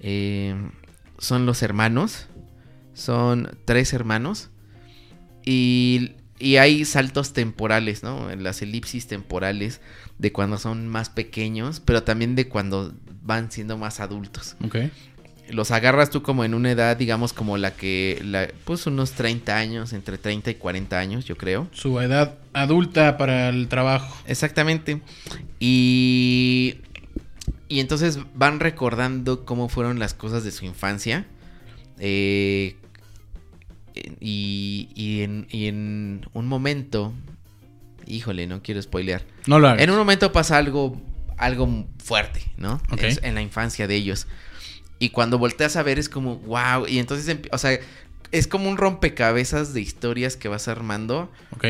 [0.01, 0.55] eh,
[1.19, 2.27] son los hermanos.
[2.95, 4.51] Son tres hermanos.
[5.45, 8.31] Y, y hay saltos temporales, ¿no?
[8.31, 9.81] En las elipsis temporales
[10.21, 14.55] de cuando son más pequeños, pero también de cuando van siendo más adultos.
[14.63, 14.77] Ok.
[15.49, 19.57] Los agarras tú como en una edad, digamos, como la que, la, pues unos 30
[19.57, 21.69] años, entre 30 y 40 años, yo creo.
[21.73, 24.15] Su edad adulta para el trabajo.
[24.27, 25.01] Exactamente.
[25.59, 26.77] Y,
[27.69, 31.25] y entonces van recordando cómo fueron las cosas de su infancia.
[31.99, 32.77] Eh,
[34.21, 37.15] y, y en, y en un momento,
[38.11, 39.25] híjole, no quiero spoilear.
[39.47, 39.83] No lo hagas.
[39.83, 41.01] En un momento pasa algo,
[41.37, 42.81] algo fuerte, ¿no?
[42.91, 43.03] Ok.
[43.03, 44.27] Es en la infancia de ellos.
[44.99, 46.87] Y cuando volteas a ver es como, wow.
[46.87, 47.79] Y entonces, empi- o sea,
[48.33, 51.33] es como un rompecabezas de historias que vas armando.
[51.57, 51.65] Ok.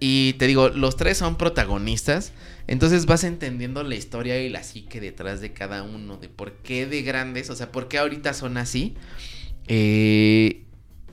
[0.00, 2.32] Y te digo, los tres son protagonistas.
[2.66, 6.16] Entonces vas entendiendo la historia y la psique detrás de cada uno.
[6.16, 8.94] De por qué de grandes, o sea, por qué ahorita son así.
[9.68, 10.64] Eh,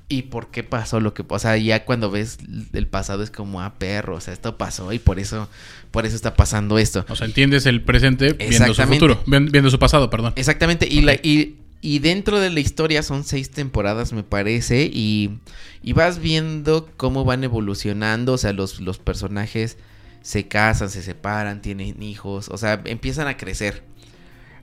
[0.10, 2.38] y por qué pasó lo que O sea, ya cuando ves
[2.74, 5.50] el pasado es como, ah, perro, o sea, esto pasó y por eso,
[5.92, 7.06] por eso está pasando esto.
[7.10, 9.22] O sea, entiendes el presente viendo su futuro.
[9.26, 10.34] Viendo su pasado, perdón.
[10.36, 11.20] Exactamente, y, la, Ok.
[11.24, 14.90] y, Y dentro de la historia son seis temporadas, me parece.
[14.92, 15.40] Y,
[15.84, 18.34] y vas viendo cómo van evolucionando.
[18.34, 19.78] O sea, los, los personajes
[20.22, 22.50] se casan, se separan, tienen hijos.
[22.50, 23.84] O sea, empiezan a crecer.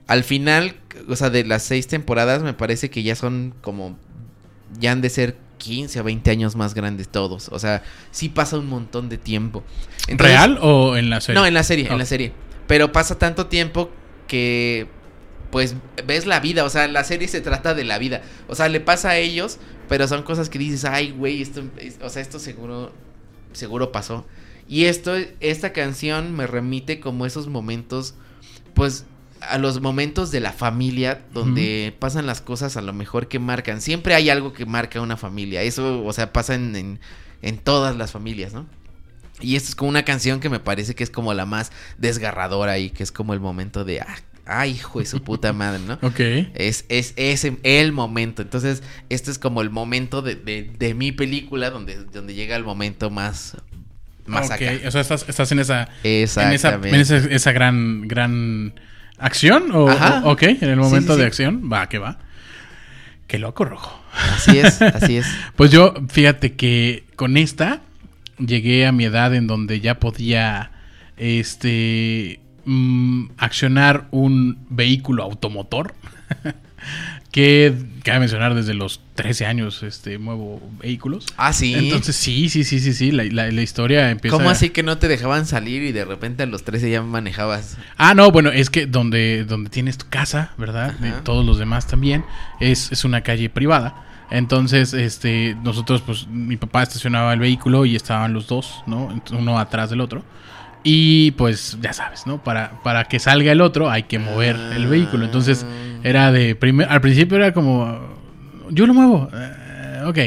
[0.07, 0.75] Al final,
[1.07, 3.97] o sea, de las seis temporadas, me parece que ya son como.
[4.79, 7.49] Ya han de ser 15 o 20 años más grandes todos.
[7.51, 9.63] O sea, sí pasa un montón de tiempo.
[10.07, 11.39] Entonces- ¿Real o en la serie?
[11.39, 12.33] no, en la serie, en la serie.
[12.67, 13.89] Pero pasa tanto tiempo
[14.27, 14.87] que
[15.51, 15.75] pues
[16.05, 18.21] ves la vida, o sea, la serie se trata de la vida.
[18.49, 21.97] O sea, le pasa a ellos, pero son cosas que dices, "Ay, güey, esto es-
[22.01, 22.91] o sea, esto seguro
[23.53, 24.25] seguro pasó."
[24.67, 28.15] Y esto esta canción me remite como esos momentos
[28.73, 29.05] pues
[29.41, 33.81] a los momentos de la familia donde pasan las cosas a lo mejor que marcan.
[33.81, 35.61] Siempre hay algo que marca una familia.
[35.61, 36.99] Eso, o sea, pasa en, en,
[37.41, 38.65] en todas las familias, ¿no?
[39.41, 42.77] Y esta es como una canción que me parece que es como la más desgarradora
[42.79, 45.95] y que es como el momento de, ah, ay, hijo de su puta madre, ¿no?
[46.01, 46.19] Ok.
[46.55, 48.41] Es, es ese el momento.
[48.41, 52.63] Entonces, este es como el momento de, de, de mi película donde, donde llega el
[52.63, 53.57] momento más,
[54.25, 54.71] más Ok, acá.
[54.87, 55.89] O sea, estás, estás en esa.
[56.03, 58.73] En esa, en esa gran, gran
[59.17, 59.71] acción.
[59.73, 60.21] O, Ajá.
[60.25, 61.69] ok, en el Sí, momento sí, de acción.
[61.71, 62.19] Va, que va.
[63.27, 63.99] Qué loco, rojo.
[64.35, 65.25] Así es, así es.
[65.55, 67.81] Pues yo, fíjate que con esta
[68.37, 70.71] llegué a mi edad en donde ya podía
[71.17, 75.93] este mm, accionar un vehículo automotor.
[77.35, 81.25] que cabe mencionar desde los 13 años este muevo vehículos.
[81.35, 81.73] Ah, sí.
[81.73, 84.99] Entonces sí, sí, sí, sí, sí, la, la- la historia empieza ¿Cómo así que no
[84.99, 87.77] te dejaban salir y de repente a los 13 ya manejabas?
[87.97, 90.95] Ah, no, bueno, es que donde, donde tienes tu casa, ¿verdad?
[91.03, 92.23] Y todos los demás también,
[92.61, 94.01] es, es una calle privada.
[94.31, 99.21] Entonces, este, nosotros, pues, mi papá estacionaba el vehículo y estaban los dos, ¿no?
[99.37, 100.23] Uno atrás del otro.
[100.87, 102.43] Y pues, ya sabes, ¿no?
[102.43, 105.25] Para, para que salga el otro hay que mover el vehículo.
[105.25, 105.65] Entonces,
[106.03, 107.99] era de primer, al principio era como,
[108.69, 110.19] yo lo muevo, eh, ok,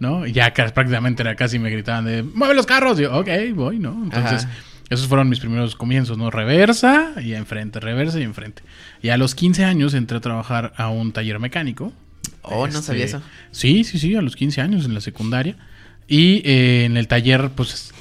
[0.00, 0.26] ¿no?
[0.26, 2.98] Y ya ca- prácticamente era casi me gritaban de, mueve los carros.
[2.98, 3.90] Yo, ok, voy, ¿no?
[4.02, 4.54] Entonces, Ajá.
[4.88, 6.30] esos fueron mis primeros comienzos, ¿no?
[6.30, 8.62] Reversa y enfrente, reversa y enfrente.
[9.02, 11.92] Y a los 15 años entré a trabajar a un taller mecánico.
[12.40, 13.20] Oh, no Este, sabía eso.
[13.50, 15.56] Sí, sí, sí, a los 15 años en la secundaria.
[16.06, 17.92] Y eh, en el taller, pues,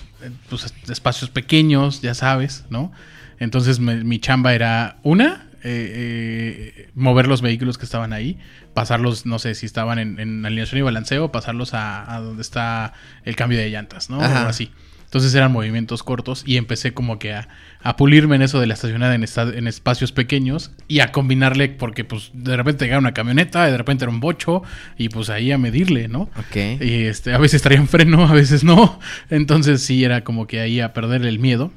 [0.49, 2.91] pues, espacios pequeños, ya sabes, ¿no?
[3.39, 8.37] Entonces me- mi chamba era una, eh, eh, mover los vehículos que estaban ahí,
[8.73, 12.93] pasarlos, no sé si estaban en, en alineación y balanceo, pasarlos a, a donde está
[13.25, 14.21] el cambio de llantas, ¿no?
[14.21, 14.45] Ajá.
[14.45, 14.71] O así.
[15.07, 17.47] Entonces eran movimientos cortos y empecé como que a,
[17.81, 21.69] a pulirme en eso de la estacionada en, esta- en espacios pequeños y a combinarle
[21.69, 24.63] porque pues de repente llegaba una camioneta, de repente era un bocho
[24.97, 26.23] y pues ahí a medirle, ¿no?
[26.37, 26.57] Ok.
[26.81, 28.99] Y este, a veces traían freno, a veces no.
[29.29, 31.71] Entonces sí era como que ahí a perder el miedo.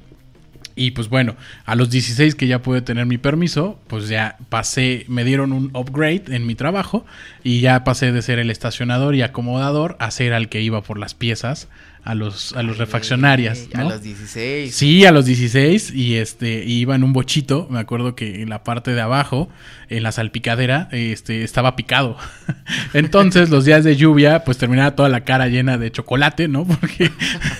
[0.76, 5.04] Y pues bueno, a los 16 que ya pude tener mi permiso, pues ya pasé,
[5.08, 7.04] me dieron un upgrade en mi trabajo
[7.44, 10.98] y ya pasé de ser el estacionador y acomodador a ser al que iba por
[10.98, 11.68] las piezas
[12.04, 13.68] a los, a los refaccionarias.
[13.74, 14.74] A los 16.
[14.74, 18.64] Sí, a los 16 y este iba en un bochito, me acuerdo que en la
[18.64, 19.48] parte de abajo,
[19.88, 22.16] en la salpicadera, este estaba picado.
[22.94, 26.64] Entonces, los días de lluvia, pues terminaba toda la cara llena de chocolate, ¿no?
[26.80, 27.10] Porque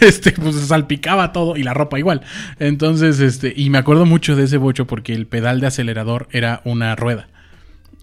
[0.01, 2.23] este pues se salpicaba todo y la ropa igual.
[2.59, 6.61] Entonces, este y me acuerdo mucho de ese bocho porque el pedal de acelerador era
[6.65, 7.29] una rueda.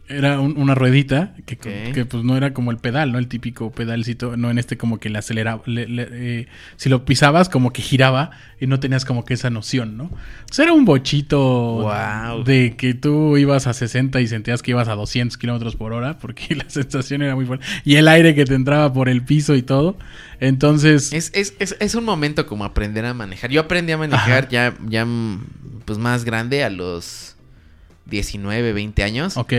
[0.10, 3.20] Era un- una ruedita que, pues no era como el pedal, ¿no?
[3.20, 7.04] El típico pedalcito, no en este como que le aceleraba, le- le- eh, si lo
[7.04, 10.06] pisabas como que giraba y no tenías como que esa noción, ¿no?
[10.06, 12.44] O sea, era un bochito Guau.
[12.46, 16.18] de que tú ibas a 60 y sentías que ibas a 200 kilómetros por hora
[16.20, 17.66] porque la sensación era muy fuerte.
[17.84, 19.98] Y el aire que te entraba por el piso y todo.
[20.40, 23.50] Entonces, Es, es, es, es un momento como aprender a manejar.
[23.52, 24.50] Yo aprendí a manejar Ajá.
[24.50, 25.06] ya, ya
[25.84, 27.36] pues más grande a los
[28.06, 29.36] 19, 20 años.
[29.36, 29.54] ok.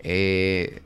[0.00, 0.80] Eh,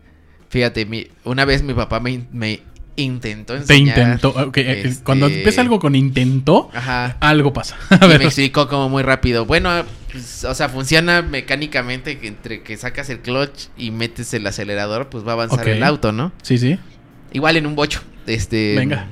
[0.49, 2.61] fíjate, mi, una vez mi papá me, in- me
[2.97, 3.99] intentó Te enseñar.
[3.99, 4.29] intentó.
[4.31, 7.17] ok, eh, este- Cuando empieza algo con intentó, Ajá.
[7.21, 7.77] algo pasa.
[7.91, 9.47] A Y me explicó como muy rápido.
[9.47, 14.47] Bueno, pues, o sea, funciona mecánicamente que entre que sacas el clutch y metes el
[14.47, 16.33] acelerador, pues va a avanzar el auto, ¿no?
[16.43, 16.79] Sí, sí.
[17.33, 18.03] Igual en un bocho.
[18.27, 18.75] Este.
[18.77, 19.07] Venga.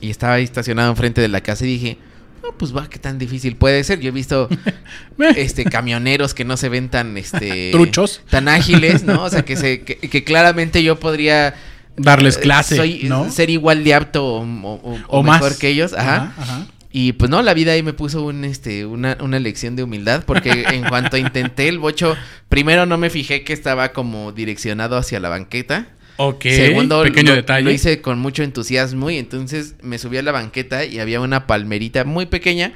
[0.00, 1.98] Y estaba ahí estacionado enfrente de la casa y dije,
[2.44, 4.00] no, pues va, qué tan difícil puede ser.
[4.00, 4.48] Yo he visto
[5.36, 8.20] este camioneros que no se ven tan este Truchos.
[8.30, 9.22] tan ágiles, ¿no?
[9.24, 11.54] O sea, que se que, que claramente yo podría
[11.96, 13.30] Darles eh, clase, soy- ¿no?
[13.30, 15.40] ser igual de apto o, o- o más.
[15.40, 16.16] mejor que ellos, ajá.
[16.36, 16.66] Ajá, ajá.
[16.96, 20.22] Y pues no, la vida ahí me puso un, este, una, una lección de humildad,
[20.24, 22.16] porque en cuanto intenté el bocho,
[22.48, 25.88] primero no me fijé que estaba como direccionado hacia la banqueta.
[26.16, 26.44] Ok.
[26.44, 27.64] Segundo, pequeño lo, detalle.
[27.64, 31.46] lo hice con mucho entusiasmo y entonces me subí a la banqueta y había una
[31.46, 32.72] palmerita muy pequeña,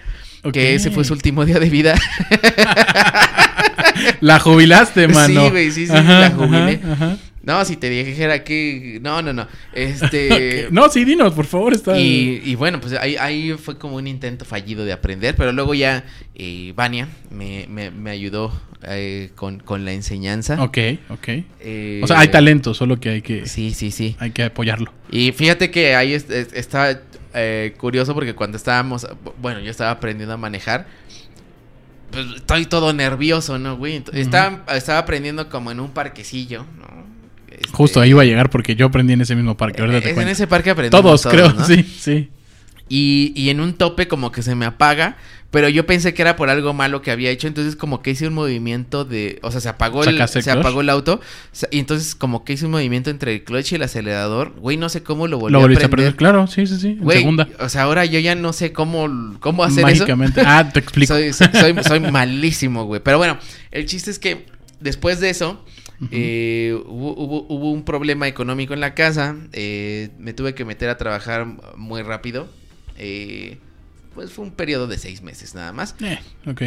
[0.53, 1.94] que ese fue su último día de vida.
[4.20, 5.44] La jubilaste, mano.
[5.44, 6.81] Sí, güey, sí, sí, Ajá, la jubilé.
[6.83, 7.16] ajá, ajá.
[7.49, 8.99] No, si te dijera que...
[9.03, 9.49] No, no, no.
[9.73, 10.69] Este...
[10.71, 11.73] No, sí, dinos, por favor.
[11.73, 11.99] Está...
[11.99, 15.73] Y, y bueno, pues ahí, ahí fue como un intento fallido de aprender, pero luego
[15.75, 20.63] ya eh, Vania me, me, me ayudó eh, con, con la enseñanza.
[20.63, 21.29] Ok, ok.
[21.61, 24.15] Eh, O sea, hay talento, solo que hay que, Sí, sí, sí.
[24.19, 24.93] hay que apoyarlo.
[25.11, 27.01] Y fíjate que ahí es- es- está
[27.35, 29.07] eh, curioso porque cuando estábamos,
[29.41, 30.87] bueno, yo estaba aprendiendo a manejar,
[32.11, 34.03] pues estoy todo nervioso, ¿no, güey?
[34.13, 37.09] Estaba, estaba aprendiendo como en un parquecillo, ¿no?
[37.61, 39.81] Este, Justo ahí iba a llegar porque yo aprendí en ese mismo parque.
[39.81, 40.33] Ahorita es te en cuento.
[40.33, 41.53] ese parque aprendimos Todos, creo.
[41.53, 41.64] ¿no?
[41.66, 42.31] Sí, sí.
[42.88, 45.18] Y, y en un tope como que se me apaga,
[45.51, 48.27] pero yo pensé que era por algo malo que había hecho, entonces como que hice
[48.27, 51.21] un movimiento de, o sea, se apagó el, ¿Sacaste se apagó el auto,
[51.71, 54.88] y entonces como que hice un movimiento entre el clutch y el acelerador, güey, no
[54.88, 56.14] sé cómo lo volví Lo a volviste a prender.
[56.14, 56.47] aprender, claro.
[56.47, 56.88] Sí, sí, sí.
[56.92, 57.47] En Güey, segunda.
[57.61, 60.40] o sea, ahora yo ya no sé cómo, cómo hacer Mágicamente.
[60.40, 60.49] eso.
[60.51, 61.12] Ah, te explico.
[61.12, 63.03] Soy, soy, soy, soy malísimo, güey.
[63.05, 63.37] Pero bueno,
[63.71, 64.47] el chiste es que
[64.81, 65.62] después de eso,
[66.13, 69.37] Eh, hubo, hubo, hubo un problema económico en la casa.
[69.53, 72.49] eh, me tuve que meter a trabajar muy rápido.
[72.97, 73.59] eh,
[74.15, 75.95] pues fue un periodo de seis meses nada más.
[76.01, 76.63] Eh, ok.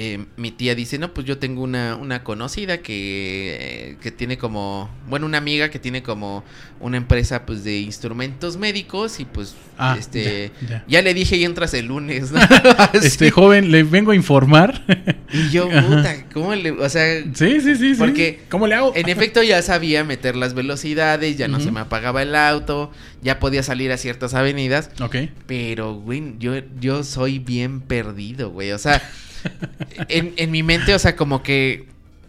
[0.00, 4.38] Eh, mi tía dice, no, pues yo tengo una, una conocida que, eh, que tiene
[4.38, 6.44] como, bueno, una amiga que tiene como
[6.78, 10.84] una empresa pues de instrumentos médicos y pues, Ah, este, ya, ya.
[10.86, 12.38] ya le dije y entras el lunes, ¿no?
[12.92, 14.84] Este joven, le vengo a informar.
[15.32, 17.76] Y yo, puta, ¿cómo le, o sea, sí, sí, sí.
[17.76, 17.94] sí.
[17.98, 18.92] Porque ¿Cómo le hago?
[18.94, 23.40] en efecto ya sabía meter las velocidades, ya no se me apagaba el auto, ya
[23.40, 25.16] podía salir a ciertas avenidas, Ok.
[25.46, 28.70] pero, güey, yo, yo soy bien perdido, güey.
[28.70, 29.02] O sea,
[30.08, 31.86] en, en mi mente, o sea, como que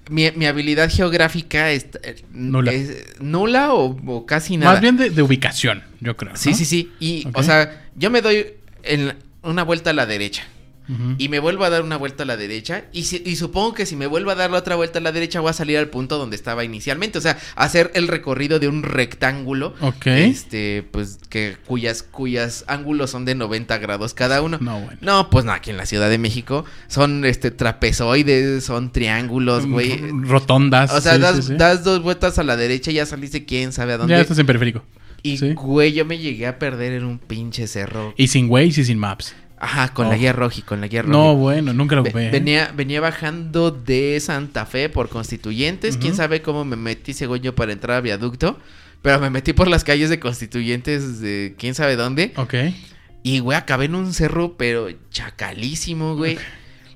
[0.10, 1.88] mi, mi habilidad geográfica es
[2.32, 2.72] Nula.
[2.72, 4.74] es nula o, o casi nada.
[4.74, 6.36] Más bien de, de ubicación, yo creo.
[6.36, 6.56] Sí, ¿no?
[6.56, 6.92] sí, sí.
[7.00, 8.48] Y, o sea, yo me doy
[8.84, 10.44] en una vuelta a la derecha.
[11.20, 12.86] Y me vuelvo a dar una vuelta a la derecha.
[12.92, 15.12] Y, si- y supongo que si me vuelvo a dar la otra vuelta a la
[15.12, 17.18] derecha, voy a salir al punto donde estaba inicialmente.
[17.20, 19.76] O sea, hacer el recorrido de un rectángulo.
[19.82, 20.08] Ok.
[20.08, 24.58] Este, pues, que cuyas, cuyas ángulos son de 90 grados cada uno.
[24.62, 24.98] No, bueno.
[25.02, 29.92] No, pues no, aquí en la Ciudad de México son este trapezoides, son triángulos, güey.
[29.92, 30.92] R- Rotondas.
[30.94, 31.54] O sea, sí, das, sí, sí.
[31.56, 34.14] das dos vueltas a la derecha y ya saliste quién sabe a dónde.
[34.16, 34.84] Ya estás en periférico.
[35.22, 35.54] Y, sí.
[35.54, 38.14] güey, yo me llegué a perder en un pinche cerro.
[38.16, 39.36] Y sin Waze y sin Maps.
[39.62, 40.20] Ajá, con la Ojo.
[40.22, 41.12] guía roja, con la guía roja.
[41.12, 42.28] No, bueno, nunca lo ocupé.
[42.28, 42.32] ¿eh?
[42.32, 45.98] venía, venía bajando de Santa Fe por Constituyentes.
[45.98, 48.58] Quién sabe cómo me metí, según yo, para entrar a viaducto.
[49.02, 52.32] Pero me metí por las calles de Constituyentes de quién sabe dónde.
[52.38, 52.54] Ok.
[53.24, 56.38] Y, güey, acabé en un cerro, pero chacalísimo, güey.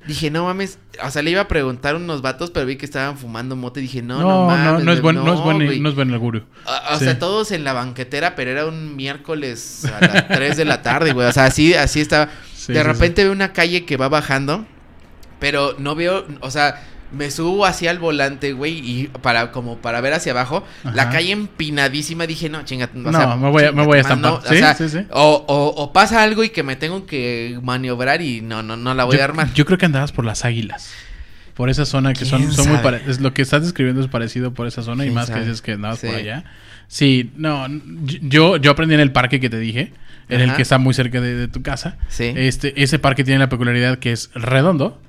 [0.07, 0.79] Dije, no mames.
[1.01, 3.79] O sea, le iba a preguntar a unos vatos, pero vi que estaban fumando mote.
[3.79, 4.83] Dije, no, no, No, mames.
[4.83, 6.45] no, es buen, no, es buen, no es buen augurio.
[6.65, 7.05] O, o Sí.
[7.05, 11.13] sea, todos en la banquetera, pero era un miércoles a las 3 de la tarde,
[11.13, 11.27] güey.
[11.27, 12.29] O sea, así, así estaba.
[12.65, 14.65] Sí, de sí, repente veo una calle que va bajando,
[15.39, 20.01] pero no veo, o sea, me subo hacia el volante, güey, y para como para
[20.01, 23.71] ver hacia abajo, la calle empinadísima, dije, no, chinga, o No, sea, me voy a-
[23.71, 24.31] me voy a estampar.
[24.31, 24.99] no, o Sí, sea, sí, sí.
[25.11, 28.93] O, o- o pasa algo y que me tengo que maniobrar y no, no, no
[28.95, 29.53] la voy yo, a armar.
[29.53, 30.91] yo creo que andabas por las águilas.
[31.53, 32.83] Por esa zona que son, ¿Quién son muy sabe?
[32.97, 35.39] pare- es Lo que estás describiendo es parecido por esa zona y ¿Quién más que
[35.39, 36.15] dices que andabas por Sí.
[36.15, 36.45] allá.
[36.87, 37.67] Sí, no,
[38.21, 39.93] yo, yo aprendí en el parque que te dije,
[40.33, 41.97] en el que está muy cerca de, de tu casa.
[42.09, 42.33] Sí.
[42.35, 45.01] Este, ese parque tiene la peculiaridad que es redondo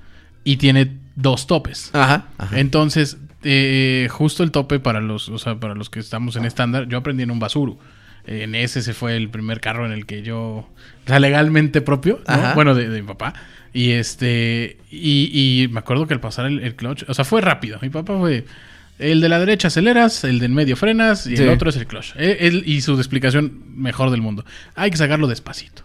[0.44, 1.90] y tiene dos topes.
[1.92, 2.58] Ajá, ajá.
[2.58, 6.88] Entonces, eh, justo el tope para los, o sea, para los que estamos en estándar,
[6.88, 7.78] yo aprendí en un basuru.
[8.26, 10.68] En ese se fue el primer carro en el que yo, o
[11.06, 12.20] sea, legalmente propio,
[12.54, 13.34] bueno, de, de mi papá.
[13.74, 15.30] Y este, y,
[15.64, 17.78] y me acuerdo que al pasar el, el clutch, o sea, fue rápido.
[17.82, 18.46] Mi papá fue,
[18.98, 21.42] el de la derecha aceleras, el del medio frenas y Sí.
[21.42, 22.12] el otro es el clutch.
[22.16, 24.44] Él, él- y su explicación mejor del mundo.
[24.74, 25.82] Hay que sacarlo despacito.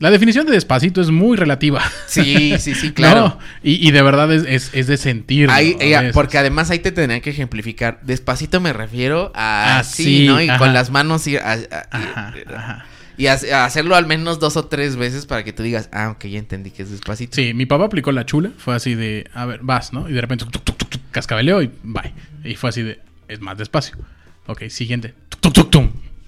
[0.00, 1.80] La definición de despacito es muy relativa.
[2.08, 3.20] Sí, sí, sí, claro.
[3.28, 5.48] No, y, y de verdad es, es, es de sentir.
[5.58, 8.00] Eh, porque además ahí te tendrían que ejemplificar.
[8.02, 10.42] Despacito me refiero a Así, así, ¿no?
[10.42, 10.58] Y ajá.
[10.58, 12.86] con las manos y, a- a- y- Ajá, ajá.
[13.16, 16.24] y hace- hacerlo al menos dos o tres veces para que tú digas, ah, ok,
[16.26, 17.36] ya entendí que es despacito.
[17.36, 18.50] Sí, mi papá aplicó la chula.
[18.58, 20.08] Fue así de, a ver, vas, ¿no?
[20.08, 20.83] Y de repente, tuc, tuc, tuc, tuc,
[21.14, 22.12] cascabeleo y bye.
[22.44, 23.96] Y fue así de, es más despacio.
[24.46, 25.14] Ok, siguiente,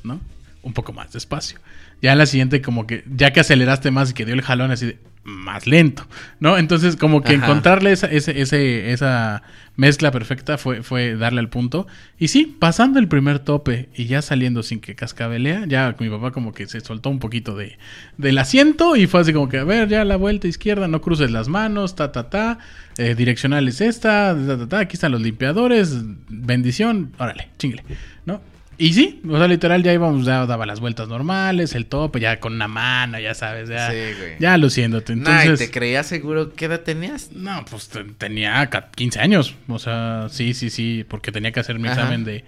[0.03, 0.21] ¿no?
[0.63, 1.59] Un poco más despacio.
[2.03, 4.71] Ya en la siguiente, como que, ya que aceleraste más y que dio el jalón
[4.71, 6.07] así de, más lento,
[6.39, 6.57] ¿no?
[6.57, 7.47] Entonces, como que Ajá.
[7.47, 9.43] encontrarle esa, ese, ese- esa
[9.75, 11.89] mezcla perfecta fue, fue darle al punto.
[12.17, 16.31] Y sí, pasando el primer tope y ya saliendo sin que cascabelea, ya mi papá
[16.31, 17.77] como que se soltó un poquito de,
[18.19, 21.33] del asiento y fue así como que, a ver, ya la vuelta izquierda, no cruces
[21.33, 22.59] las manos, ta, ta, ta,
[22.97, 25.97] eh, direccional es esta, ta, ta, ta, aquí están los limpiadores,
[26.29, 27.83] bendición, órale, chingle,
[28.27, 28.41] ¿no?
[28.79, 32.41] Y sí, o sea, literal ya íbamos, ya daba las vueltas normales, el tope, ya
[32.41, 34.33] con una mano, ya sabes, ya, Sí, güey.
[34.39, 35.17] ya luciéndote.
[35.17, 37.31] Nah, ¿y Entonces, te creías seguro qué edad tenías?
[37.33, 41.61] no, pues te- tenía ca- 15 años, o sea, sí, sí, sí, porque tenía que
[41.61, 42.01] hacer mi Ajá.
[42.01, 42.45] examen de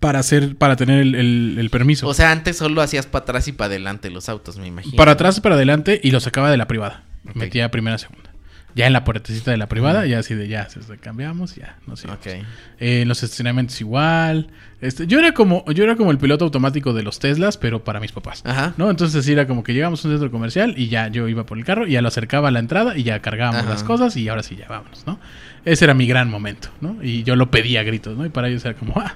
[0.00, 2.08] para hacer, para tener el, el- el permiso.
[2.08, 4.96] O sea, antes solo hacías para atrás y para adelante los autos, me imagino.
[4.96, 7.04] para atrás y para adelante y lo sacaba de la privada.
[7.34, 8.31] Metía primera, segunda.
[8.74, 11.96] Ya en la puertecita de la privada, ya así de ya, se cambiamos, ya, no
[11.96, 12.08] sé.
[12.08, 12.26] Ok.
[12.26, 14.48] Eh, en los estacionamientos igual.
[14.80, 18.00] Este, yo era como yo era como el piloto automático de los Teslas, pero para
[18.00, 18.42] mis papás.
[18.44, 18.74] Ajá.
[18.78, 18.90] ¿No?
[18.90, 21.64] Entonces era como que llegamos a un centro comercial y ya yo iba por el
[21.64, 23.70] carro y ya lo acercaba a la entrada y ya cargábamos Ajá.
[23.70, 25.20] las cosas y ahora sí ya vámonos, ¿no?
[25.64, 26.96] Ese era mi gran momento, ¿no?
[27.02, 28.26] Y yo lo pedía a gritos, ¿no?
[28.26, 29.14] Y para ellos era como, ah,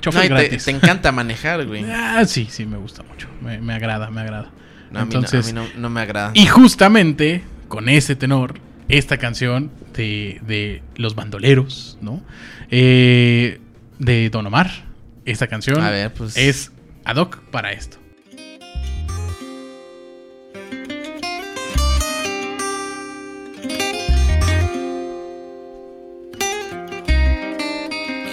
[0.00, 1.84] chofer No, te, encanta manejar, güey.
[1.90, 3.28] Ah, sí, sí, me gusta mucho.
[3.40, 4.50] Me, me agrada, me agrada.
[4.92, 6.30] No, a mí, no- Entonces, a mí no, no me agrada.
[6.34, 8.54] y justamente con ese tenor,
[8.90, 12.22] esta canción de, de Los Bandoleros, ¿no?
[12.70, 13.60] Eh,
[13.98, 14.70] de Don Omar.
[15.24, 16.36] Esta canción A ver, pues.
[16.36, 16.72] es
[17.04, 17.98] ad hoc para esto.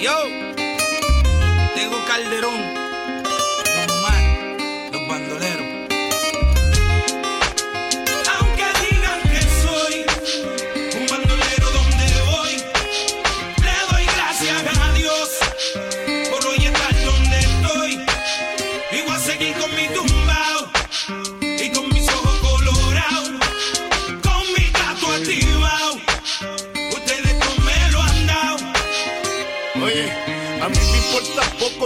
[0.01, 0.15] Yo,
[1.75, 2.61] tengo Calderón,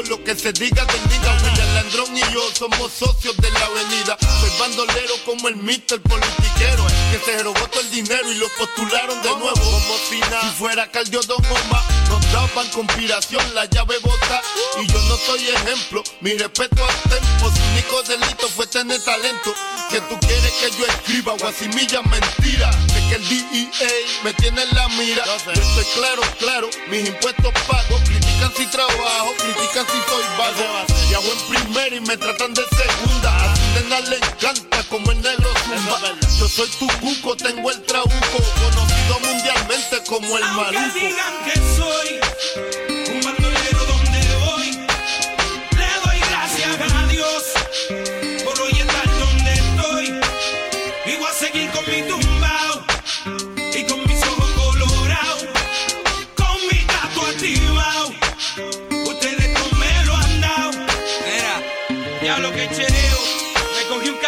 [0.09, 1.37] lo que se diga del diga.
[1.43, 4.17] William Landrón y yo somos socios de la avenida.
[4.19, 9.21] Soy bandolero como el mister politiquero que se robó todo el dinero y lo postularon
[9.21, 9.53] de nuevo.
[9.53, 10.21] Como si.
[10.21, 14.41] Si fuera Caldio Don Omar, nos daban conspiración, la llave bota.
[14.81, 17.51] Y yo no soy ejemplo, mi respeto al tempo.
[17.51, 19.53] Su único delito fue tener talento.
[19.89, 22.71] Que tú quieres que yo escriba guasimilla mentira.
[23.12, 23.89] Que el DEA
[24.24, 25.26] me tiene en la mira.
[25.26, 27.99] Yo estoy claro, claro, mis impuestos pago.
[28.05, 30.86] Critican si trabajo, critican si soy vago.
[31.09, 33.36] Y hago en primera y me tratan de segunda.
[33.36, 35.99] A su nena le encanta como el negro zumba.
[36.39, 38.38] Yo soy tu cuco, tengo el trabuco.
[38.64, 40.99] Conocido mundialmente como el Aunque maluco.
[40.99, 42.90] digan que soy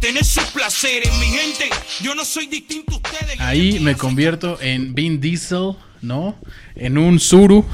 [0.00, 1.10] tener sus placeres.
[1.18, 1.70] Mi gente,
[2.02, 3.40] yo no soy distinto a ustedes.
[3.40, 5.72] Ahí me convierto en Vin Diesel,
[6.02, 6.34] ¿no?
[6.74, 7.64] En un Zuru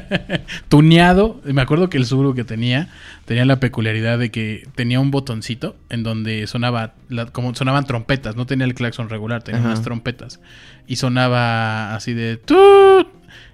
[0.68, 1.40] tuneado.
[1.44, 2.88] Me acuerdo que el Zuru que tenía
[3.24, 8.36] tenía la peculiaridad de que tenía un botoncito en donde sonaba la- como sonaban trompetas,
[8.36, 9.68] no tenía el claxon regular, tenía Ajá.
[9.70, 10.38] unas trompetas
[10.86, 13.08] y sonaba así de tut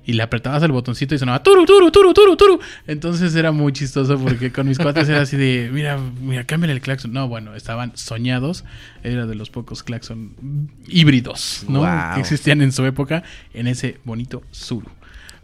[0.04, 2.60] y le apretabas el botoncito y sonaba turu turu turu turu turu.
[2.86, 6.80] Entonces era muy chistoso porque con mis cuates era así de, mira, mira, cámbiale el
[6.80, 7.12] claxon.
[7.12, 8.64] No, bueno, estaban soñados,
[9.02, 11.82] era de los pocos claxon híbridos, ¿no?
[12.14, 13.22] Que existían en su época
[13.54, 14.90] en ese bonito Zuru.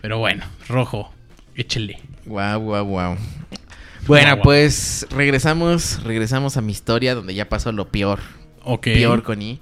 [0.01, 1.13] Pero bueno, rojo,
[1.55, 2.01] échele.
[2.25, 3.17] Guau, guau, guau.
[4.07, 8.21] Bueno, pues regresamos, regresamos a mi historia donde ya pasó lo peor.
[8.63, 8.85] Ok.
[8.85, 9.61] Peor con I.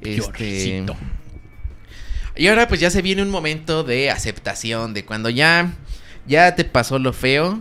[0.00, 0.96] Este, Peorcito.
[2.40, 5.74] Y ahora pues ya se viene un momento de aceptación, de cuando ya,
[6.26, 7.60] ya te pasó lo feo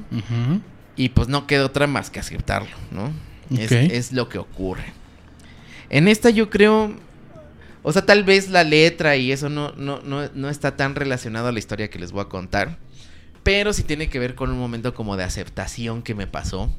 [0.96, 3.12] y pues no queda otra más que aceptarlo, ¿no?
[3.50, 4.86] Es lo que ocurre.
[5.90, 6.96] En esta yo creo,
[7.84, 11.50] o sea, tal vez la letra y eso no, no, no, no está tan relacionado
[11.50, 12.78] a la historia que les voy a contar,
[13.44, 16.74] pero sí tiene que ver con un momento como de aceptación que me pasó.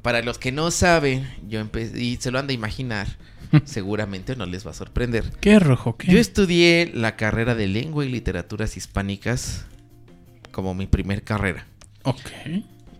[0.00, 3.08] Para los que no saben, yo empecé, y se lo han de imaginar,
[3.64, 5.24] seguramente no les va a sorprender.
[5.40, 5.96] ¿Qué rojo?
[5.96, 6.10] ¿Qué?
[6.12, 9.64] Yo estudié la carrera de lengua y literaturas hispánicas
[10.50, 11.66] como mi primer carrera.
[12.02, 12.30] Ok.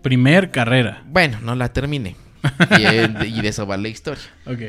[0.01, 1.03] Primer carrera.
[1.07, 2.15] Bueno, no la terminé.
[2.77, 4.23] Y, y de eso va la historia.
[4.45, 4.61] Ok.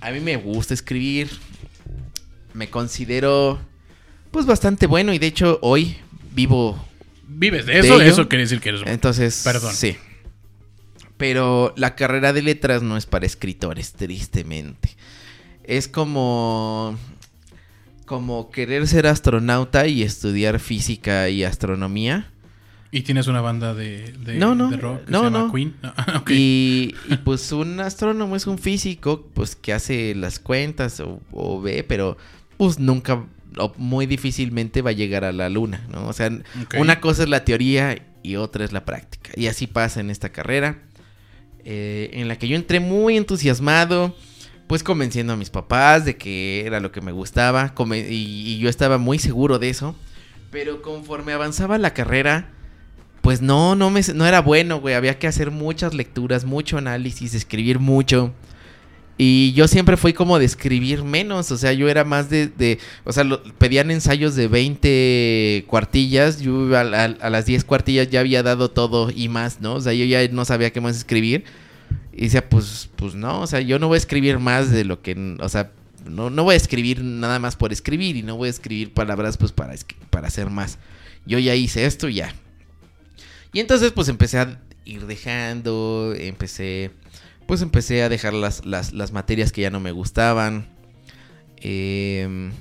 [0.00, 1.28] A mí me gusta escribir.
[2.54, 3.58] Me considero
[4.30, 5.96] pues bastante bueno y de hecho hoy
[6.34, 6.78] vivo
[7.26, 8.00] ¿Vives de ¿De eso?
[8.00, 9.74] Eso quiere decir que eres entonces Perdón.
[9.74, 9.96] sí.
[11.16, 14.90] Pero la carrera de letras no es para escritores, tristemente.
[15.66, 16.96] Es como
[18.06, 22.30] como querer ser astronauta y estudiar física y astronomía.
[22.92, 25.52] ¿Y tienes una banda de, de, No, no, de rock que no, se llama no.
[25.52, 25.74] Queen?
[26.20, 26.30] Ok.
[26.30, 31.60] Y, y, pues un astrónomo es un físico, pues que hace las cuentas o, o
[31.60, 32.16] ve, pero
[32.56, 33.26] pues nunca
[33.58, 36.06] o muy difícilmente va a llegar a la luna, ¿no?
[36.06, 36.30] O sea,
[36.78, 39.30] una cosa es la teoría y otra es la práctica.
[39.34, 40.82] Y así pasa en esta carrera,
[41.64, 44.14] eh, en la que yo entré muy entusiasmado,
[44.66, 48.68] pues convenciendo a mis papás de que era lo que me gustaba, y, y yo
[48.68, 49.94] estaba muy seguro de eso.
[50.50, 52.50] Pero conforme avanzaba la carrera,
[53.26, 54.94] pues no, no, me, no era bueno, güey.
[54.94, 58.32] Había que hacer muchas lecturas, mucho análisis, escribir mucho.
[59.18, 62.78] Y yo siempre fui como de escribir menos, o sea, yo era más de, de
[63.04, 63.24] o sea,
[63.58, 69.28] pedían ensayos de 20 cuartillas, yo a las 10 cuartillas ya había dado todo y
[69.28, 69.74] más, ¿no?
[69.74, 71.44] O sea, yo ya no sabía qué más escribir.
[72.18, 75.02] Y decía, pues, pues no, o sea, yo no voy a escribir más de lo
[75.02, 75.70] que, o sea,
[76.08, 79.36] no, no voy a escribir nada más por escribir y no voy a escribir palabras
[79.36, 79.74] pues para,
[80.08, 80.78] para hacer más.
[81.26, 82.34] Yo ya hice esto y ya.
[83.52, 86.90] Y entonces pues empecé a ir dejando, empecé,
[87.46, 90.68] pues empecé a dejar las, las, las materias que ya no me gustaban.
[91.60, 92.52] Em,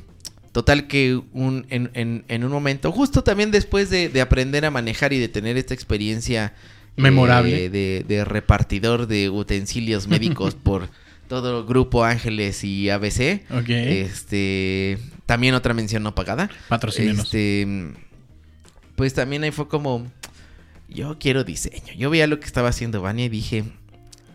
[0.52, 4.72] total que un, en, en- en un momento, justo también después de, de aprender a
[4.72, 6.54] manejar y de tener esta experiencia
[6.98, 7.70] eh, Memorable.
[7.70, 10.90] de, de repartidor de utensilios médicos por
[11.28, 13.42] todo Grupo Ángeles y ABC.
[13.52, 13.70] Ok.
[13.70, 16.50] Este, también otra mención no pagada.
[16.70, 17.26] Patrocínenos.
[17.26, 17.94] Este,
[18.96, 20.10] pues también ahí fue como,
[20.88, 21.94] yo quiero diseño.
[21.98, 23.64] Yo veía lo que estaba haciendo Vania y dije,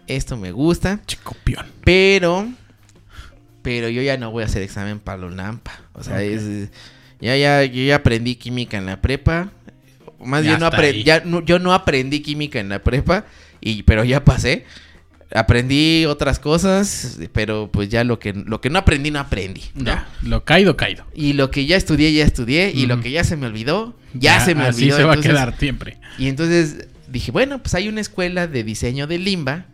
[0.07, 1.67] esto me gusta, Chicopión.
[1.85, 2.49] pero,
[3.63, 5.81] pero yo ya no voy a hacer examen para la UNAMPA.
[5.95, 6.71] O sea, es,
[7.21, 9.53] ya, ya, yo ya aprendí química en la prepa.
[10.21, 13.25] Más Ya bien no aprendí, ya no- yo no aprendí química en la prepa,
[13.61, 14.65] y, pero ya pasé.
[15.33, 19.63] Aprendí otras cosas, pero pues ya lo que, lo que no aprendí, no aprendí.
[19.75, 19.85] ¿no?
[19.85, 20.09] Ya.
[20.23, 21.05] Lo caído, caído.
[21.15, 22.73] Y lo que ya estudié, ya estudié.
[22.75, 24.97] Y lo que ya se me olvidó, ya, se me así olvidó.
[24.97, 25.99] se va entonces- a quedar siempre.
[26.19, 29.67] Y entonces dije, bueno, pues hay una escuela de diseño de Limba,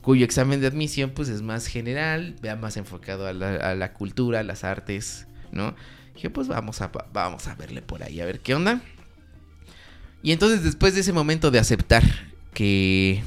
[0.00, 3.92] cuyo examen de admisión pues es más general, vea más enfocado a la, a la
[3.92, 5.76] cultura, a las artes, ¿no?
[6.16, 8.82] Dije, pues vamos a, vamos a verle por ahí, a ver qué onda.
[10.24, 12.02] Y entonces después de ese momento de aceptar
[12.52, 13.22] que,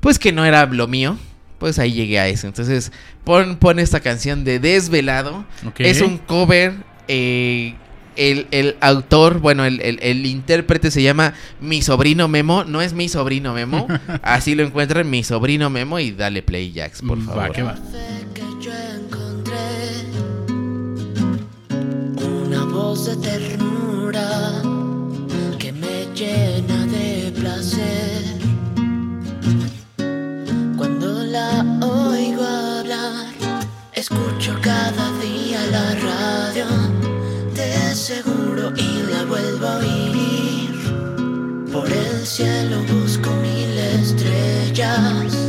[0.00, 1.16] pues que no era lo mío,
[1.58, 2.46] pues ahí llegué a eso.
[2.48, 2.90] Entonces
[3.24, 5.46] pon, pon esta canción de Desvelado.
[5.78, 6.74] Es un cover.
[7.08, 7.76] eh,
[8.16, 11.32] el, el autor, bueno, el, el- el intérprete se llama
[11.62, 12.64] Mi Sobrino Memo.
[12.64, 13.86] No es Mi Sobrino Memo.
[14.22, 15.98] Así lo encuentran, Mi Sobrino Memo.
[15.98, 17.42] Y dale play, Jax, por Mm, favor.
[17.42, 17.74] Va, que va.
[18.34, 19.56] que yo encontré
[22.44, 23.81] una voz de ternura
[34.02, 36.66] escucho cada día la radio,
[37.54, 40.74] de seguro y la vuelvo a oír.
[41.72, 45.41] Por el cielo busco mil estrellas,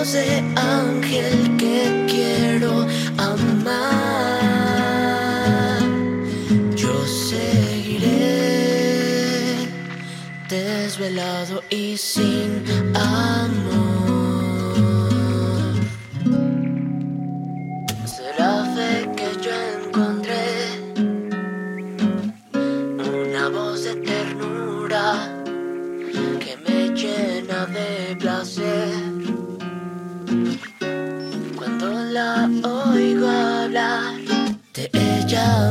[0.00, 2.86] de ángel que quiero
[3.18, 4.48] amar.
[6.74, 8.08] Yo seguiré
[10.48, 13.89] desvelado y sin amor.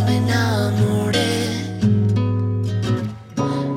[0.05, 1.43] Me enamoré.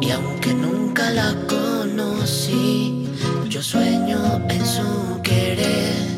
[0.00, 3.08] Y aunque nunca la conocí,
[3.48, 6.12] yo sueño en su querer.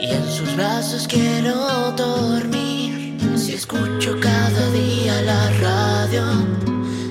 [0.00, 3.18] Y en sus brazos quiero dormir.
[3.36, 6.22] Si escucho cada día la radio,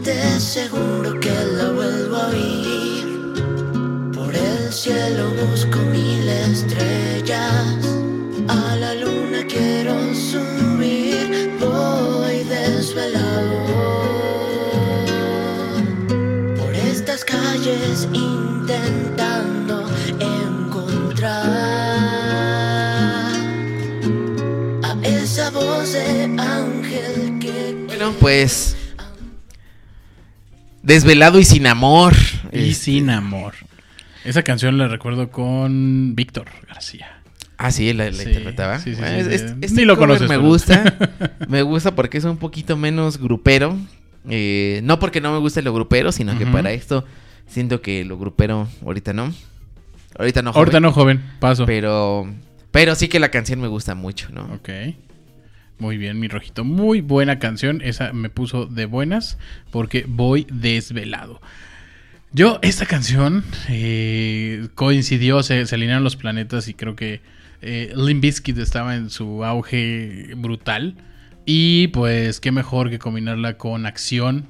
[0.03, 3.05] de seguro que la vuelvo a oír.
[4.13, 7.82] Por el cielo busco mil estrellas.
[28.03, 28.75] Bueno, pues.
[30.81, 32.13] Desvelado y sin amor.
[32.51, 33.53] Y Este, sin amor.
[34.25, 37.07] Esa canción la recuerdo con Víctor García.
[37.57, 38.79] Ah, sí, la, la Sí, interpretaba.
[38.79, 39.45] sí, sí, Bueno, sí, es- sí.
[39.47, 40.97] es- Ni este lo conoces, Me pero- gusta.
[41.47, 43.77] me gusta porque es un poquito menos grupero.
[44.29, 47.05] Eh, no porque no me guste lo grupero, sino que para esto
[47.47, 49.33] siento que lo grupero ahorita no.
[50.17, 50.51] Ahorita no.
[50.51, 51.23] Ahorita joven, no, joven.
[51.39, 51.65] Paso.
[51.65, 52.27] Pero,
[52.71, 54.43] pero sí que la canción me gusta mucho, ¿no?
[54.53, 54.69] Ok.
[55.79, 56.63] Muy bien, mi rojito.
[56.63, 57.81] Muy buena canción.
[57.81, 59.37] Esa me puso de buenas
[59.71, 61.41] porque voy desvelado.
[62.31, 67.21] Yo, esta canción eh, coincidió, se, alinearon los planetas y creo que
[67.61, 70.95] eh, Bizkit estaba en su auge brutal.
[71.45, 74.45] Y pues, qué mejor que combinarla con acción,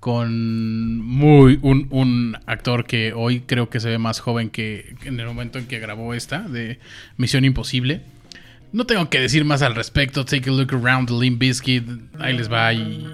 [0.00, 5.08] con muy un, un actor que hoy creo que se ve más joven que que
[5.08, 6.78] en el momento en que grabó esta de
[7.16, 8.02] Misión Imposible.
[8.72, 10.24] No tengo que decir más al respecto.
[10.24, 11.84] Take a look around the Limp Bizkit.
[12.18, 13.06] Ahí les va y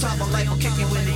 [0.00, 1.09] top of life will kick you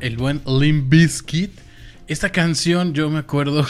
[0.00, 1.50] El buen Limp Bizkit.
[2.06, 3.66] Esta canción, yo me acuerdo,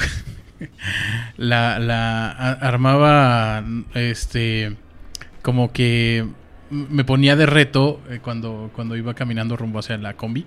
[1.37, 4.77] la, la armaba, este,
[5.43, 6.27] como que
[6.71, 10.45] me ponía de reto eh, cuando, cuando iba caminando rumbo hacia la combi,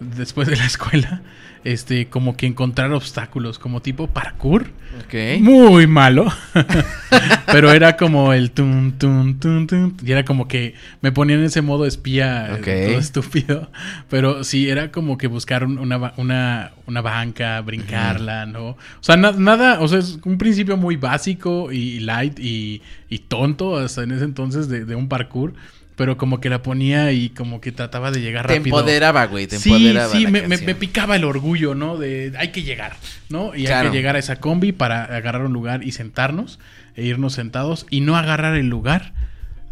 [0.00, 1.22] después de la escuela,
[1.62, 4.70] este, como que encontrar obstáculos, como tipo parkour.
[5.04, 5.40] Ok.
[5.40, 6.26] Muy malo.
[7.46, 9.96] Pero era como el tun, tun, tun, tun.
[10.04, 12.88] Y era como que me ponía en ese modo espía, eh, Ok.
[12.90, 13.70] todo estúpido.
[14.08, 18.68] Pero sí, era como que buscar un- una, una, una banca, brincarla, ¿no?
[18.70, 23.18] O sea, na- nada, o sea, es un principio muy básico y light y, y
[23.18, 25.52] tonto hasta en ese entonces de, de un parkour.
[26.00, 28.78] Pero como que la ponía y como que trataba de llegar Te rápido.
[28.78, 29.46] empoderaba, güey.
[29.46, 30.10] Te Sí, empoderaba.
[30.10, 31.98] sí, la me, me- picaba el orgullo, ¿no?
[31.98, 32.96] De hay que llegar,
[33.28, 33.54] ¿no?
[33.54, 36.58] Y hay que llegar a esa combi para agarrar un lugar y sentarnos
[36.96, 39.12] e irnos sentados y no agarrar el lugar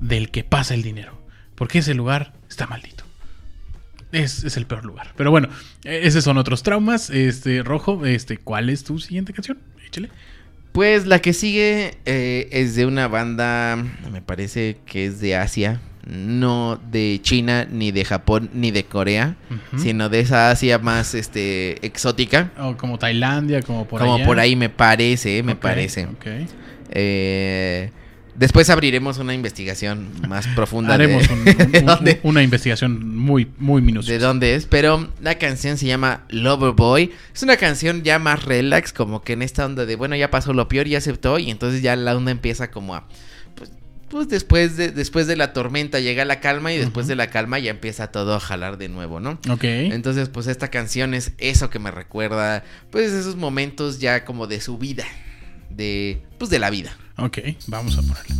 [0.01, 1.18] del que pasa el dinero.
[1.55, 3.05] Porque ese lugar está maldito.
[4.12, 5.12] Es, es el peor lugar.
[5.16, 5.49] Pero bueno,
[5.85, 7.09] eh, esos son otros traumas.
[7.09, 9.59] Este, Rojo, este, ¿cuál es tu siguiente canción?
[9.87, 10.11] Échale.
[10.72, 13.76] Pues la que sigue eh, es de una banda,
[14.12, 19.36] me parece que es de Asia, no de China, ni de Japón, ni de Corea,
[19.76, 22.51] sino de esa Asia más este exótica.
[22.59, 24.24] O como Tailandia, como por como allá.
[24.26, 26.07] por ahí me parece, me parece.
[26.07, 26.26] ok.
[26.90, 27.90] Eh,
[28.34, 33.49] después abriremos una investigación más profunda de- Haremos un- de, un- dónde, una investigación muy,
[33.59, 34.26] muy de minuciosa.
[34.26, 34.66] dónde es.
[34.66, 37.11] Pero la canción se llama Loverboy.
[37.34, 40.53] Es una canción ya más relax, como que en esta onda de, bueno, ya pasó
[40.53, 41.38] lo peor y aceptó.
[41.38, 43.07] Y entonces ya la onda empieza como a...
[44.09, 47.59] Pues, después, de, después de la tormenta llega la calma y después de la calma
[47.59, 49.38] ya empieza todo a jalar de nuevo, ¿no?
[49.50, 49.64] Ok.
[49.64, 54.61] Entonces, pues esta canción es eso que me recuerda, pues esos momentos ya como de
[54.61, 55.04] su vida,
[55.70, 56.96] de, pues de la vida.
[57.16, 58.36] Ok, vamos a ponerla.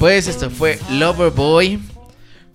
[0.00, 1.78] Pues esto fue Loverboy.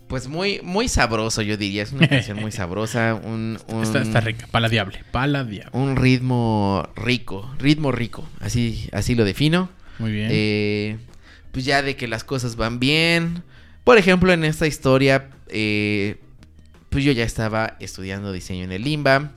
[0.08, 1.84] Pues muy, muy sabroso, yo diría.
[1.84, 3.16] Es una canción muy sabrosa.
[3.24, 5.70] Un, un- Está, está rica, paladiable, paladiable.
[5.74, 7.54] un ritmo rico.
[7.60, 8.28] Ritmo rico.
[8.40, 9.70] Así, así lo defino.
[10.00, 10.28] Muy bien.
[10.32, 10.98] Eh,
[11.52, 13.44] pues ya de que las cosas van bien.
[13.84, 16.18] Por ejemplo, en esta historia, eh,
[16.90, 19.32] pues yo ya estaba estudiando diseño en el Limba.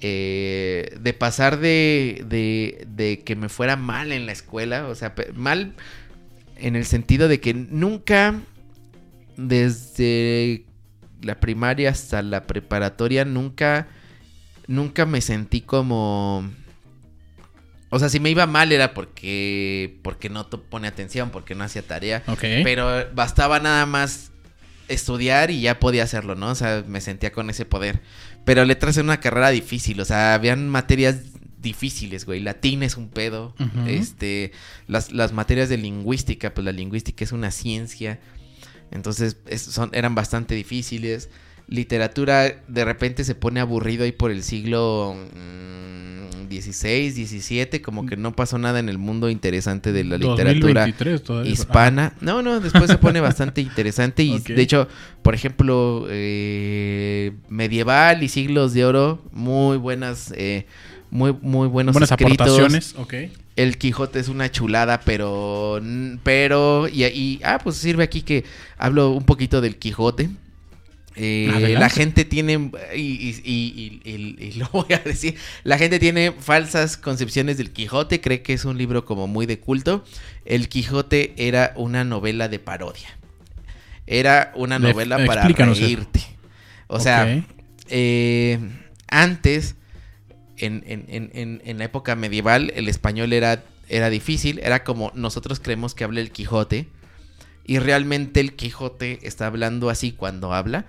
[0.00, 5.14] Eh, de pasar de, de, de que me fuera mal en la escuela, o sea,
[5.34, 5.72] mal
[6.56, 8.40] en el sentido de que nunca,
[9.36, 10.64] desde
[11.22, 13.88] la primaria hasta la preparatoria, nunca,
[14.66, 16.50] nunca me sentí como...
[17.90, 21.82] O sea, si me iba mal era porque, porque no pone atención, porque no hacía
[21.82, 22.24] tarea.
[22.40, 24.32] Pero bastaba nada más
[24.88, 26.50] estudiar y ya podía hacerlo, ¿no?
[26.50, 28.00] O sea, me sentía con ese poder.
[28.44, 31.33] Pero letras era una carrera difícil, o sea, habían materias
[31.64, 32.38] difíciles, güey.
[32.40, 33.52] Latín es un pedo.
[33.88, 34.52] Este,
[34.86, 38.20] las, las materias de lingüística, pues la lingüística es una ciencia.
[38.92, 41.28] Entonces, es- son, eran bastante difíciles.
[41.66, 48.18] Literatura de repente se pone aburrido ahí por el siglo mm, 16, 17, como que
[48.18, 51.50] no pasó nada en el mundo interesante de la literatura 2023 todavía.
[51.50, 52.14] hispana.
[52.20, 54.88] No, no, después se pone bastante interesante y de hecho,
[55.22, 60.66] por ejemplo, eh, medieval y siglos de oro, muy buenas, eh,
[61.14, 62.40] muy, muy buenos Buenas escritos.
[62.40, 63.14] aportaciones, ok.
[63.54, 65.80] El Quijote es una chulada, pero,
[66.24, 68.44] pero, y, y- ah, pues sirve aquí que
[68.76, 70.28] hablo un poquito del Quijote.
[71.14, 77.58] Eh, la gente tiene, y, y- lo voy a decir, la gente tiene falsas concepciones
[77.58, 80.04] del Quijote, cree que es un libro como muy de culto.
[80.44, 83.16] El Quijote era una novela de parodia.
[84.08, 86.20] Era una novela para reírte.
[86.88, 87.44] O sea,
[87.88, 88.58] eh,
[89.06, 89.76] antes,
[90.58, 94.60] en, en- en- en- la época medieval, el español era, era difícil.
[94.62, 96.88] Era como nosotros creemos que habla el Quijote.
[97.66, 100.84] Y realmente el Quijote está hablando así cuando habla.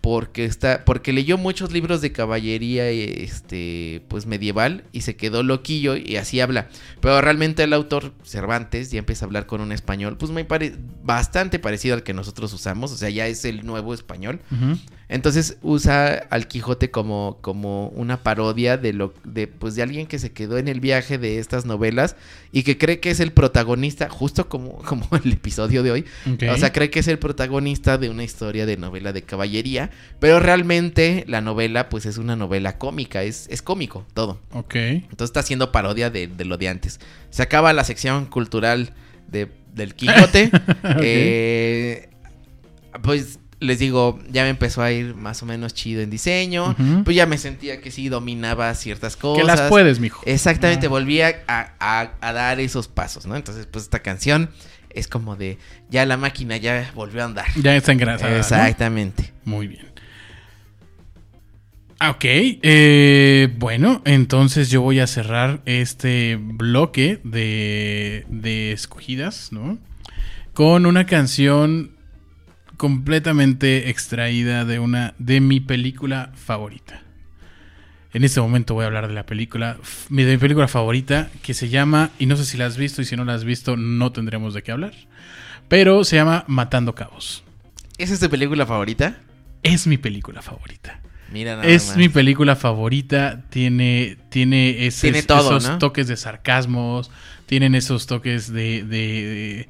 [0.00, 0.86] Porque está.
[0.86, 4.02] Porque leyó muchos libros de caballería este.
[4.08, 4.84] pues medieval.
[4.92, 6.68] Y se quedó loquillo y así habla.
[7.00, 10.16] Pero realmente el autor Cervantes ya empieza a hablar con un español.
[10.16, 10.30] Pues
[11.02, 12.92] bastante parecido al que nosotros usamos.
[12.92, 14.40] O sea, ya es el nuevo español.
[15.10, 20.20] Entonces usa al Quijote como, como una parodia de lo de pues de alguien que
[20.20, 22.14] se quedó en el viaje de estas novelas
[22.52, 26.04] y que cree que es el protagonista, justo como, como el episodio de hoy.
[26.48, 29.90] O sea, cree que es el protagonista de una historia de novela de caballería,
[30.20, 34.38] pero realmente la novela pues es una novela cómica, es, es cómico todo.
[34.52, 34.76] Ok.
[34.76, 37.00] Entonces está haciendo parodia de, de lo de antes.
[37.30, 38.94] Se acaba la sección cultural
[39.26, 40.52] de, del Quijote.
[41.02, 42.08] Eh,
[43.02, 46.74] pues les digo, ya me empezó a ir más o menos chido en diseño.
[47.04, 49.42] Pues ya me sentía que sí dominaba ciertas cosas.
[49.42, 50.22] Que las puedes, mijo.
[50.26, 50.90] Exactamente, Ah.
[50.90, 53.36] volví a, a- a dar esos pasos, ¿no?
[53.36, 54.50] Entonces, pues esta canción
[54.88, 55.58] es como de,
[55.90, 57.46] ya la máquina ya volvió a andar.
[57.62, 58.30] Ya está engrasada.
[58.32, 58.36] ¿no?
[58.38, 59.32] Exactamente.
[59.44, 59.86] Muy bien.
[62.02, 69.78] Ah, Ok, eh, bueno, entonces yo voy a cerrar este bloque de, de escogidas, ¿no?
[70.54, 71.92] Con una canción
[72.80, 77.02] completamente extraída de una de mi película favorita.
[78.14, 79.76] En este momento voy a hablar de la película,
[80.08, 83.04] de mi película favorita, que se llama, y no sé si la has visto, y
[83.04, 84.94] si no la has visto, no tendremos de qué hablar,
[85.68, 87.44] pero se llama Matando Cabos.
[87.98, 89.18] ¿Esa es tu película favorita?
[89.62, 91.02] Es mi película favorita.
[91.30, 91.96] Mira nada Es más.
[91.98, 93.44] mi película favorita.
[93.50, 95.78] Tiene, tiene, ese- Tiene todo, esos ¿no?
[95.78, 97.10] toques de sarcasmos.
[97.44, 98.84] Tienen esos toques de.
[98.84, 99.68] de, de-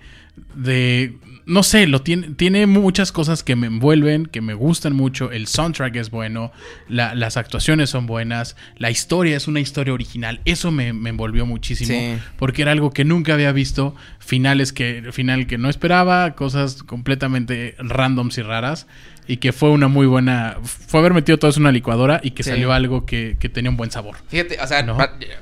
[0.55, 5.31] de- no sé, lo tiene, tiene muchas cosas que me envuelven, que me gustan mucho.
[5.33, 6.53] El soundtrack es bueno,
[6.89, 10.41] la- las actuaciones son buenas, la historia es una historia original.
[10.45, 12.19] Eso me, me envolvió muchísimo Sí.
[12.39, 13.95] porque era algo que nunca había visto.
[14.19, 18.87] Finales que, final que no esperaba, cosas completamente randoms y raras.
[19.31, 20.57] Y que fue una muy buena.
[20.63, 22.51] Fue haber metido todo eso en una licuadora y que Sí.
[22.51, 24.17] salió algo que, que tenía un buen sabor.
[24.29, 24.85] Fíjate, o sea,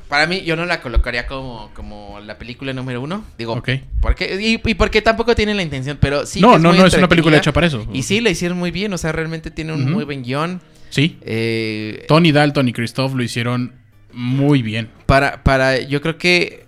[0.08, 3.24] para mí yo no la colocaría como, como la película número uno.
[3.38, 3.70] Digo, Ok.
[4.00, 6.40] porque, y, y porque tampoco tiene la intención, pero sí.
[6.40, 7.86] No, que no, no es una película hecha para eso.
[7.92, 10.60] Y sí, la hicieron muy bien, o sea, realmente tiene un muy buen guion.
[10.90, 11.16] Sí.
[11.22, 13.72] Eh, Tony Dalton y Christoph lo hicieron
[14.12, 14.88] muy bien.
[15.06, 16.66] para, para, yo creo que,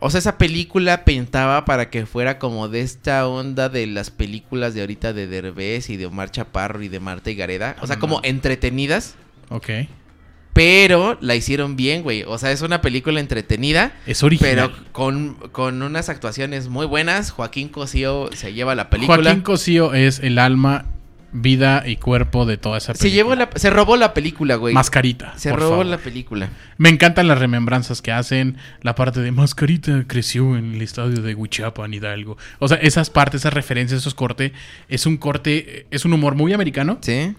[0.00, 4.74] o sea, esa película pintaba para que fuera como de esta onda de las películas
[4.74, 7.76] de ahorita de Derbez y de Omar Chaparro y de Marta y Gareda.
[7.80, 9.16] O sea, como entretenidas,
[9.50, 9.68] Ok.
[10.52, 12.24] pero la hicieron bien, güey.
[12.26, 13.92] O sea, es una película entretenida.
[14.06, 14.70] Es original.
[14.72, 17.30] Pero con, con unas actuaciones muy buenas.
[17.30, 19.22] Joaquín Cosío se lleva la película.
[19.22, 20.86] Joaquín Cosío es el alma,
[21.32, 23.14] vida y cuerpo de toda esa se película.
[23.16, 24.74] llevó la, se robó la película, güey.
[24.74, 25.34] Mascarita.
[25.36, 25.86] Se por robó favor.
[25.86, 26.48] la película.
[26.78, 28.56] Me encantan las remembranzas que hacen.
[28.82, 32.38] La parte de Mascarita creció en el estadio de Huichapan, Hidalgo.
[32.58, 34.52] O sea, esas partes, esas referencias, esos cortes.
[34.88, 37.34] Es un corte, es un humor muy americano, Sí.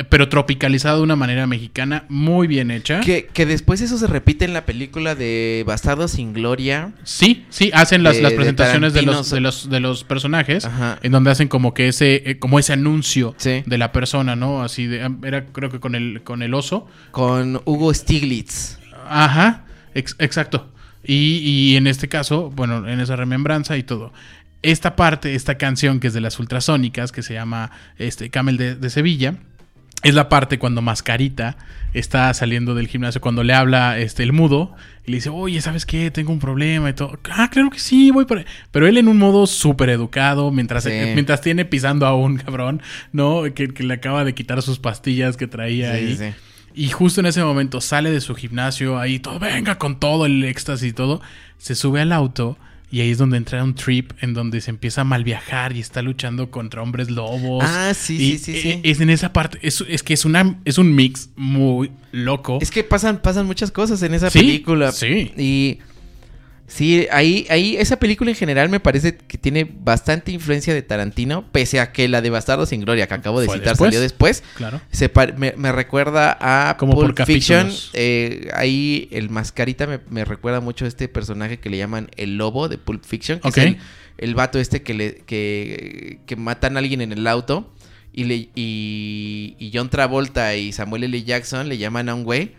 [0.00, 3.00] Eh, pero tropicalizado de una manera mexicana, muy bien hecha.
[3.00, 6.92] Que, que después eso se repite en la película de Bastardo sin Gloria.
[7.04, 10.98] Sí, sí, hacen las, De- las presentaciones de, los, de, los, de los personajes, Ajá.
[11.02, 13.62] en donde hacen como que ese, eh, como ese anuncio Sí.
[13.66, 14.62] de la persona, ¿no?
[14.62, 16.86] Así de, era creo que con el, con el oso.
[17.10, 18.78] Con Hugo Stiglitz.
[19.08, 20.70] Ajá, ex- exacto.
[21.04, 24.12] Y, y en este caso, bueno, en esa remembranza y todo.
[24.62, 28.74] Esta parte, esta canción que es de las ultrasónicas, que se llama este Camel de,
[28.76, 29.36] de Sevilla,
[30.02, 31.56] es la parte cuando Mascarita
[31.92, 34.74] está saliendo del gimnasio, cuando le habla este el mudo
[35.04, 36.10] y le dice, oye, ¿sabes qué?
[36.10, 37.18] Tengo un problema y todo.
[37.30, 38.44] Ah, claro que sí, voy por ahí".
[38.70, 40.90] Pero él en un modo súper educado, mientras, Sí.
[41.14, 42.80] mientras tiene pisando a un cabrón,
[43.12, 43.42] ¿no?
[43.54, 46.16] Que, que le acaba de quitar sus pastillas que traía ahí.
[46.16, 46.34] Sí, sí.
[46.74, 50.44] Y justo en ese momento sale de su gimnasio, ahí todo, venga con todo el
[50.44, 51.20] éxtasis y todo,
[51.58, 52.56] se sube al auto
[52.92, 55.80] y ahí es donde entra un trip en donde se empieza a mal viajar y
[55.80, 57.64] está luchando contra hombres lobos.
[57.66, 58.80] Ah, sí, Y, sí, sí, eh, sí.
[58.82, 62.58] Es en esa parte, es, es que es, una, es un mix muy loco.
[62.60, 64.90] Es que pasan, pasan muchas cosas en esa Sí, película.
[64.92, 65.32] sí.
[65.36, 65.78] Y
[66.70, 71.44] sí, ahí, ahí, esa película en general me parece que tiene bastante influencia de Tarantino,
[71.52, 73.88] pese a que la de Bastardo sin Gloria, que acabo de citar, después.
[73.88, 74.42] salió después.
[74.54, 74.80] Claro.
[74.90, 77.64] Se me, me recuerda a Como por Pulp Fiction.
[77.64, 77.90] capítulos.
[77.94, 82.36] Eh, ahí el mascarita me, me recuerda mucho a este personaje que le llaman el
[82.38, 83.40] lobo de Pulp Fiction.
[83.40, 83.58] Que Ok.
[83.58, 83.78] es el,
[84.18, 87.72] el vato este que le que, que matan a alguien en el auto.
[88.12, 91.22] Y, le, y, y John Travolta y Samuel L.
[91.22, 92.52] Jackson le llaman a un güey.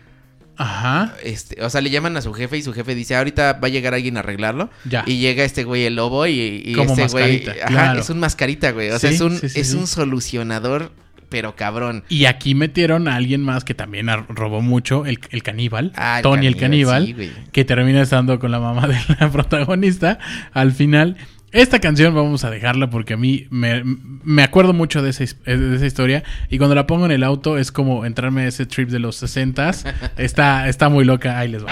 [0.56, 1.14] Ajá.
[1.22, 3.70] Este, o sea, le llaman a su jefe y su jefe dice, ahorita va a
[3.70, 4.70] llegar alguien a arreglarlo.
[4.84, 5.02] Ya.
[5.06, 7.38] Y llega este güey el lobo y, y Como este güey...
[7.44, 8.00] mascarita, Ajá, claro.
[8.00, 8.90] es un mascarita, güey.
[8.90, 10.92] O sea, Sí, es un, sí, sí, es un solucionador,
[11.28, 12.04] pero cabrón.
[12.10, 16.22] Y aquí metieron a alguien más que también robó mucho, el, el caníbal, Ah, el
[16.22, 20.18] Tony el caníbal, sí, que termina estando con la mamá de la protagonista
[20.52, 21.16] al final.
[21.52, 25.36] Esta canción vamos a dejarla porque a mí me, me acuerdo mucho de esa, his-
[25.44, 28.64] de esa historia y cuando la pongo en el auto es como entrarme a ese
[28.64, 29.84] trip de los 60s.
[30.16, 31.68] Está, está muy loca, ahí les va.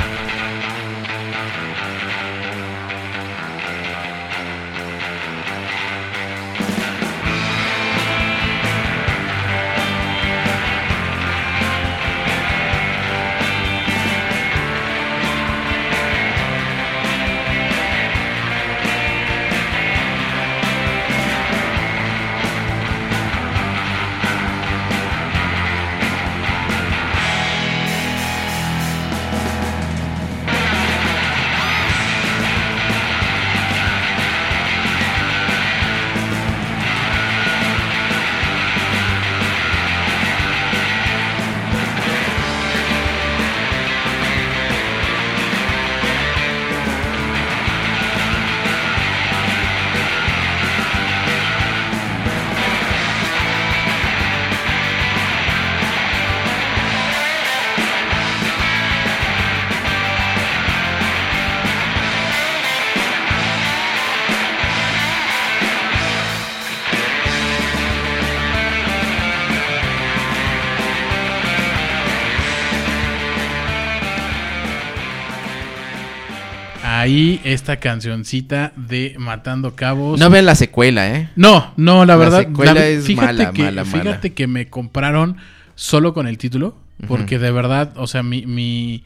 [77.61, 80.19] Esta cancioncita de Matando Cabos.
[80.19, 81.29] No vean la secuela, ¿eh?
[81.37, 82.39] No, no, la La verdad.
[82.41, 84.03] secuela la- es fíjate mala, que, mala, mala.
[84.03, 85.37] Fíjate que me compraron
[85.75, 86.77] solo con el título.
[87.09, 88.45] Porque de verdad, o sea, mi.
[88.47, 89.05] Mi.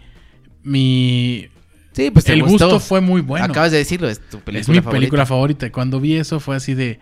[0.64, 1.48] mi
[1.92, 2.64] Sí, pues te el gustó.
[2.66, 3.44] gusto fue muy bueno.
[3.44, 4.90] Acabas de decirlo, es tu película es mi favorita.
[4.90, 5.70] película favorita.
[5.70, 6.98] Cuando vi eso fue así de.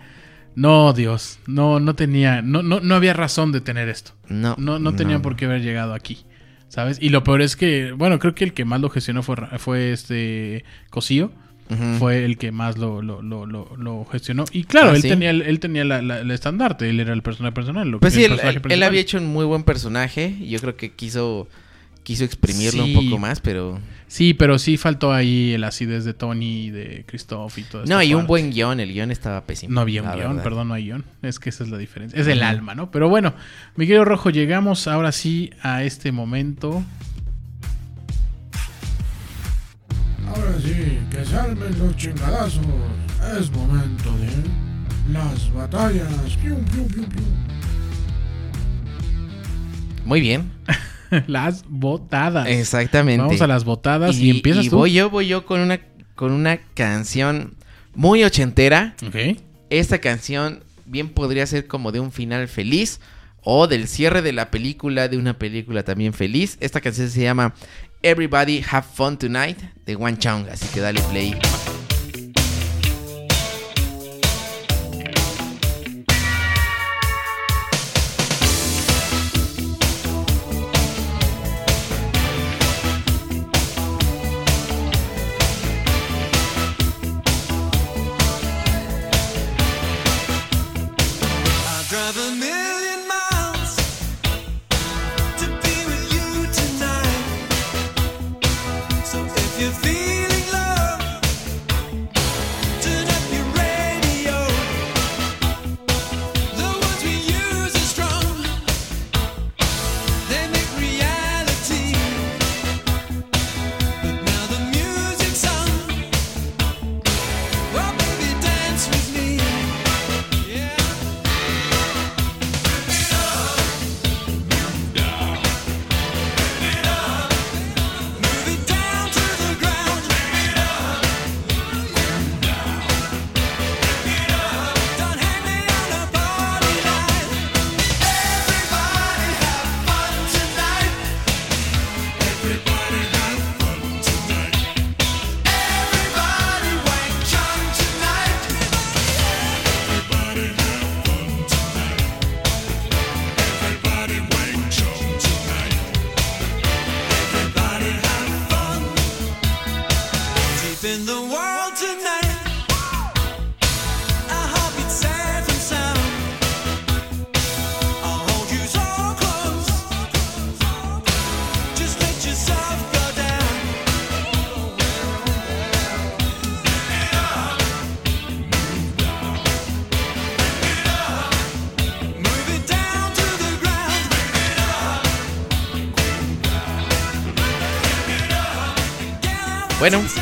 [0.55, 1.39] No, Dios.
[1.47, 2.43] No, no tenía.
[2.43, 4.13] No, no, no había razón de tener esto.
[4.29, 6.27] No, No, no tenían por qué haber llegado aquí.
[6.73, 6.97] ¿Sabes?
[7.03, 9.93] Y lo peor es que, bueno, creo que el que más lo gestionó fue, fue
[9.93, 11.31] este Cosío.
[11.99, 14.45] Fue el que más lo, lo, lo, lo, gestionó.
[14.53, 15.09] Y claro, Ah, él ¿sí?
[15.09, 17.89] tenía, él tenía la, la- el estandarte, él era el personaje personal.
[17.91, 20.35] Lo, Pues el sí, él, había hecho un muy buen personaje.
[20.39, 21.49] y Yo creo que quiso,
[22.03, 22.95] quiso exprimirlo Sí.
[22.97, 23.79] un poco más, pero...
[24.09, 28.05] Sí, pero sí faltó ahí el acidez de Tony, de Christoph y todo No, esta
[28.05, 28.29] y un parte.
[28.29, 28.79] buen guion.
[28.81, 29.73] El guion estaba pésimo.
[29.73, 30.43] No había un guion, verdad.
[30.43, 31.05] perdón, no hay guion.
[31.23, 32.21] Es que esa es la diferencia.
[32.21, 32.91] Es el alma, ¿no?
[32.91, 33.35] Pero bueno,
[33.77, 36.85] mi querido Rojo, llegamos ahora sí a este momento.
[40.27, 42.61] Ahora sí, que se armen los chingadazos.
[43.39, 46.37] Es momento de las batallas.
[46.43, 47.25] Pium, pium, pium, pium.
[50.05, 50.51] Muy bien.
[51.27, 52.49] las botadas.
[52.49, 53.23] Exactamente.
[53.23, 54.77] Vamos a las botadas y, empiezas y tú.
[54.77, 55.81] voy yo, voy yo con una,
[56.15, 57.55] con una canción
[57.95, 58.95] muy ochentera.
[59.07, 59.39] Ok.
[59.71, 63.01] Esta canción bien podría ser como de un final feliz
[63.43, 66.57] o del cierre de la película, de una película también feliz.
[66.61, 67.55] Esta canción se llama
[68.03, 71.35] Everybody Have Fun Tonight de One Chong, así que dale play.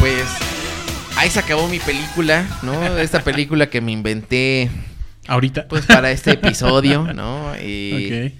[0.00, 0.24] Pues
[1.16, 2.98] ahí se acabó mi película, ¿no?
[2.98, 4.70] Esta película que me inventé
[5.28, 5.68] Ahorita.
[5.68, 7.52] pues para este episodio, ¿no?
[7.60, 8.32] Y Ok.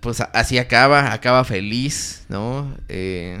[0.00, 2.74] pues así acaba, acaba feliz, ¿no?
[2.88, 3.38] Eh,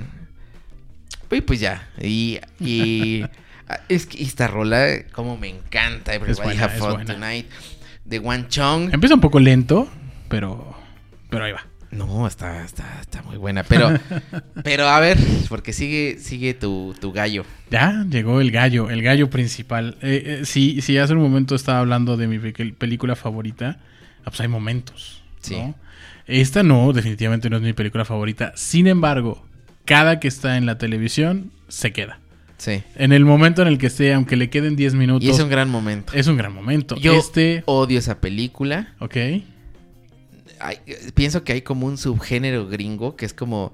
[1.30, 1.88] y pues ya.
[2.00, 3.24] Y, y
[3.88, 7.04] es que esta rola, como me encanta, Everybody Have Fun.
[7.04, 7.46] Tonight,
[8.04, 8.92] de One Chong.
[8.92, 9.88] Empieza un poco lento,
[10.28, 10.76] pero,
[11.30, 11.66] pero ahí va.
[11.96, 13.88] No, está, está, está muy buena, pero,
[14.64, 15.16] pero a ver,
[15.48, 17.44] porque sigue, sigue tu, tu gallo.
[17.70, 19.96] Ya llegó el gallo, el gallo principal.
[20.02, 23.78] Eh, eh, si, si hace un momento estaba hablando de mi pe- película favorita,
[24.20, 25.22] ah, pues hay momentos.
[25.40, 25.56] Sí.
[25.56, 25.74] ¿no?
[26.26, 28.52] Esta no, definitivamente no es mi película favorita.
[28.56, 29.44] Sin embargo,
[29.84, 32.18] cada que está en la televisión se queda.
[32.58, 32.82] Sí.
[32.96, 35.24] En el momento en el que esté, aunque le queden 10 minutos.
[35.24, 36.12] Y es un gran momento.
[36.14, 36.96] es un gran momento.
[36.96, 38.94] Yo Este, odio esa película.
[38.98, 39.16] ok.
[40.60, 40.78] Hay-
[41.14, 43.72] pienso que hay como un subgénero gringo que es como.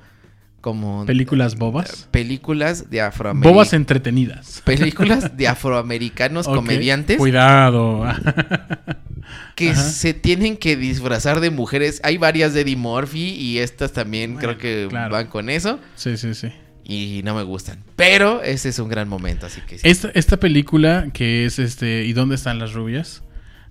[0.60, 2.08] como Películas bobas.
[2.10, 3.52] películas de afroamericanos.
[3.54, 4.62] Bobas entretenidas.
[4.64, 8.04] Películas de afroamericanos comediantes Cuidado.
[9.56, 9.80] que Ajá.
[9.82, 12.00] se tienen que disfrazar de mujeres.
[12.04, 15.12] Hay varias de Eddie Murphy y estas también Bueno, creo que claro.
[15.12, 15.78] van con eso.
[15.96, 16.48] sí, sí, sí.
[16.84, 17.78] Y no me gustan.
[17.94, 19.88] Pero ese es un gran momento, así que sí.
[19.88, 23.22] Esta, esta película, que es este ¿Y dónde están las rubias?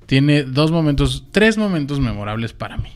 [0.05, 2.89] Tiene dos momentos, tres momentos memorables para mí.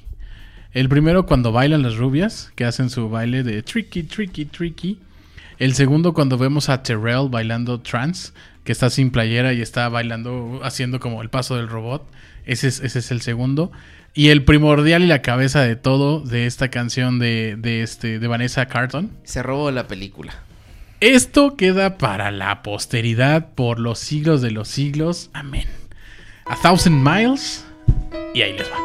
[0.76, 5.00] El primero cuando bailan las rubias, que hacen su baile de tricky, tricky, tricky.
[5.58, 8.34] El segundo cuando vemos a Terrell bailando trance,
[8.66, 12.06] que está sin playera y está bailando, haciendo como el paso del robot.
[12.46, 13.72] Ese es, ese es el segundo.
[14.14, 18.28] Y el primordial y la cabeza de todo de esta canción de, de, este, de
[18.28, 19.12] Vanessa Carlton.
[19.24, 20.34] Se robó la película.
[21.00, 25.30] Esto queda para la posteridad por los siglos de los siglos.
[25.32, 25.70] Amén.
[26.46, 27.64] A Thousand Miles.
[28.34, 28.85] Y ahí les va.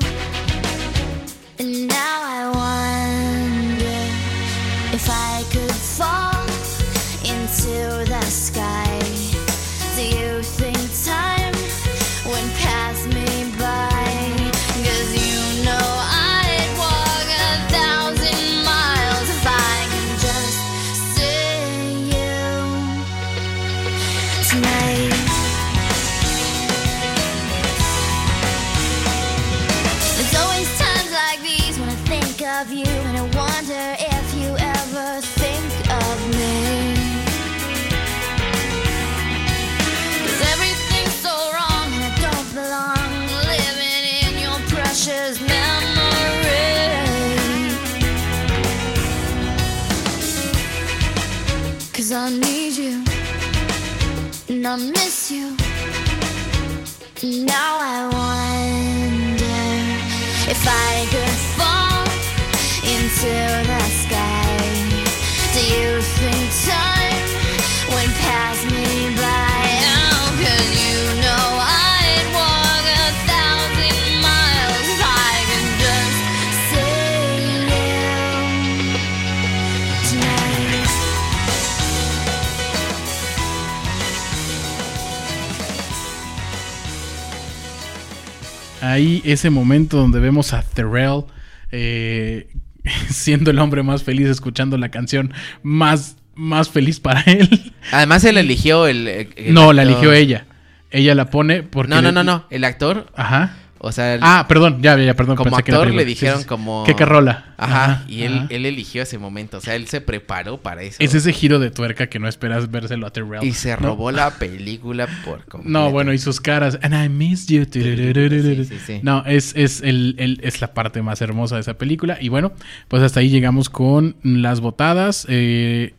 [88.91, 91.23] Ahí ese momento donde vemos a Terrell
[91.71, 92.47] eh,
[93.09, 97.73] siendo el hombre más feliz escuchando la canción más, más feliz para él.
[97.91, 99.07] Además, él eligió el.
[99.07, 100.45] el no, la eligió ella.
[100.91, 101.89] Ella la pone porque...
[101.89, 102.45] No, no, no, no.
[102.49, 103.07] El actor.
[103.15, 103.55] Ajá.
[103.83, 105.35] O sea, el- Ah, perdón, ya, ya, perdón.
[105.35, 106.47] como pensé que era actor le dijeron Sí, sí.
[106.47, 106.83] como.
[106.85, 107.55] ¿Qué, qué rola?
[107.57, 108.03] Ajá.
[108.07, 108.47] y él, ajá.
[108.51, 109.57] él eligió ese momento.
[109.57, 110.97] O sea, él se preparó para eso.
[110.99, 113.43] Es ese giro de tuerca que no esperas vérselo a Terrell.
[113.43, 113.77] Y se ¿no?
[113.77, 115.67] robó la película por completo.
[115.79, 116.77] No, bueno, y sus caras.
[116.83, 117.65] And I miss you.
[117.71, 118.99] Sí.
[119.03, 122.17] No, es, es, el, el- es la parte más hermosa de esa película.
[122.21, 122.51] Y bueno,
[122.87, 125.25] pues hasta ahí llegamos con las votadas.
[125.29, 125.93] Eh,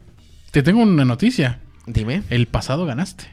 [0.53, 1.59] te tengo una noticia.
[1.87, 2.23] Dime.
[2.31, 3.25] El pasado ganaste.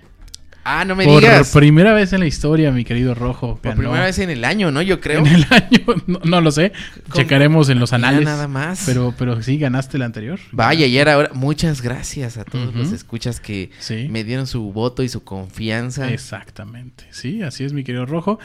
[0.71, 1.51] Ah, no me Por digas.
[1.51, 3.57] primera vez en la historia, mi querido Rojo.
[3.61, 4.81] Por primera vez en el año, ¿no?
[4.83, 5.19] Yo creo.
[5.19, 6.73] En el año, no, no lo sé.
[7.09, 7.15] ¿Cómo?
[7.15, 8.23] Checaremos en los anales.
[8.23, 8.83] nada más.
[8.85, 10.39] Pero, pero sí, ganaste el anterior.
[10.51, 11.31] Vaya, y era ahora.
[11.33, 14.07] Muchas gracias a todos los escuchas que Sí.
[14.11, 16.11] me dieron su voto y su confianza.
[16.11, 18.39] Exactamente, sí, así es mi querido Rojo.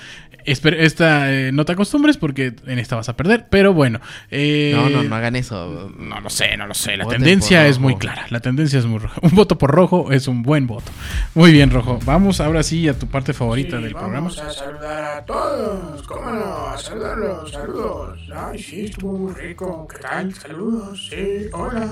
[0.46, 4.00] Espero, esta eh, no te acostumbres porque en esta vas a perder, pero bueno.
[4.30, 5.92] eh, No, no, no hagan eso.
[5.98, 6.96] No lo sé, no lo sé.
[6.96, 8.26] La Voten tendencia es muy clara.
[8.30, 9.18] La tendencia es muy roja.
[9.22, 10.90] Un voto por rojo es un buen voto.
[11.34, 11.98] Muy bien, Rojo.
[12.04, 14.14] Vamos ahora sí a tu parte favorita Sí, del programa.
[14.14, 18.18] Vamos a saludar a todos, cómo no, a saludarlos, saludos.
[18.36, 19.88] Ay, sí, estuvo muy rico.
[19.90, 20.34] ¿Qué tal?
[20.34, 21.88] Saludos, sí, hola.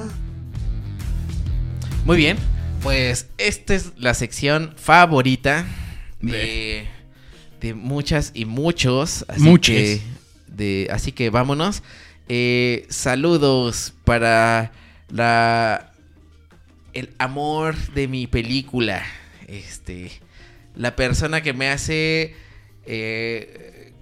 [2.04, 2.36] Muy bien.
[2.82, 5.64] Pues esta es la sección favorita
[6.20, 6.88] de, de
[7.74, 9.24] muchas y muchos.
[9.28, 10.00] Así Muches.
[10.00, 10.02] Que,
[10.48, 11.82] de, así que vámonos.
[12.28, 14.72] Eh, saludos para
[15.08, 15.92] la
[16.92, 19.02] el amor de mi película.
[19.46, 20.10] Este.
[20.76, 22.34] La persona que me hace.
[22.86, 23.92] eh,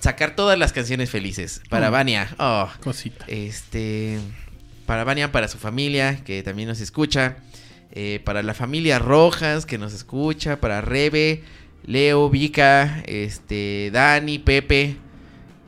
[0.00, 1.60] sacar todas las canciones felices.
[1.68, 1.92] Para Oh.
[1.92, 2.34] Vania.
[2.38, 2.68] Oh.
[2.82, 3.24] Cosita.
[3.28, 4.18] Este.
[4.86, 7.36] Para Vania, para su familia, que también nos escucha.
[7.92, 10.60] eh, para la familia Rojas, que nos escucha.
[10.60, 11.42] Para Rebe,
[11.86, 14.96] Leo, Vika, este, Dani, Pepe.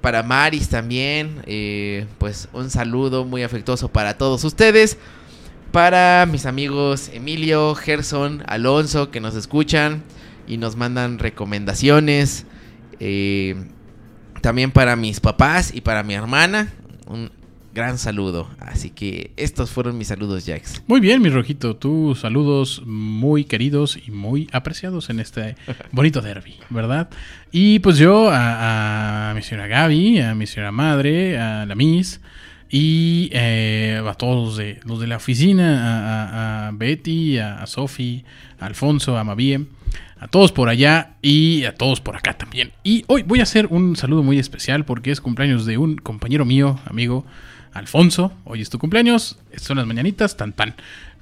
[0.01, 1.43] Para Maris también.
[1.47, 4.98] eh, pues un saludo muy afectuoso para todos ustedes.
[5.70, 10.02] Para mis amigos Emilio, Gerson, Alonso, que nos escuchan
[10.47, 12.47] y nos mandan recomendaciones.
[13.01, 13.55] eh,
[14.43, 16.72] también para mis papás y para mi hermana.
[17.06, 17.30] Un
[17.74, 18.49] gran saludo.
[18.61, 20.82] Así que estos fueron mis saludos, Jax.
[20.86, 21.77] Muy bien, mi Rojito.
[21.77, 25.57] Tus saludos muy queridos y muy apreciados en este
[25.93, 27.09] bonito derby, ¿verdad?
[27.51, 32.20] Y pues yo a, a mi señora Gaby, a mi señora madre, a la Miss
[32.70, 37.62] y eh, a todos los de, los de la oficina, a, a- a Betty, a,
[37.62, 38.24] a Sofi,
[38.59, 39.66] a Alfonso, a Mavie,
[40.19, 42.73] a todos por allá y a todos por acá también.
[42.85, 46.44] Y hoy voy a hacer un saludo muy especial porque es cumpleaños de un compañero
[46.47, 47.27] mío, amigo
[47.74, 48.32] Alfonso.
[48.44, 50.74] Hoy es tu cumpleaños, son las mañanitas, tan tan.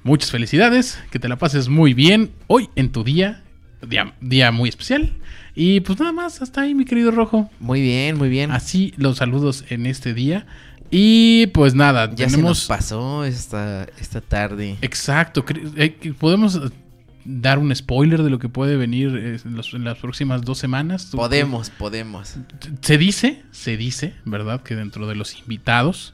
[0.03, 3.43] Muchas felicidades, que te la pases muy bien hoy en tu día,
[3.87, 5.13] día, día muy especial.
[5.53, 7.49] Y pues nada más, hasta ahí mi querido Rojo.
[7.59, 8.51] Muy bien, muy bien.
[8.51, 10.45] Así los saludos en este día.
[10.89, 12.65] Y pues nada, Ya se nos tenemos...
[12.65, 14.77] pasó esta, esta tarde.
[14.81, 15.45] Exacto,
[15.77, 16.59] eh, podemos
[17.23, 20.57] dar un spoiler de lo que puede venir eh, en, los- en las próximas dos
[20.57, 21.09] semanas.
[21.11, 22.35] ¿Tú- Podemos, podemos.
[22.81, 24.63] Se dice, se dice, ¿verdad?
[24.63, 26.13] Que dentro de los invitados